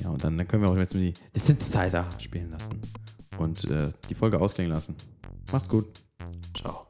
[0.00, 2.80] Ja, und dann, dann können wir auch jetzt die, die Synthesizer spielen lassen
[3.38, 4.94] und äh, die Folge ausklingen lassen.
[5.50, 5.86] Macht's gut.
[6.54, 6.86] Ciao.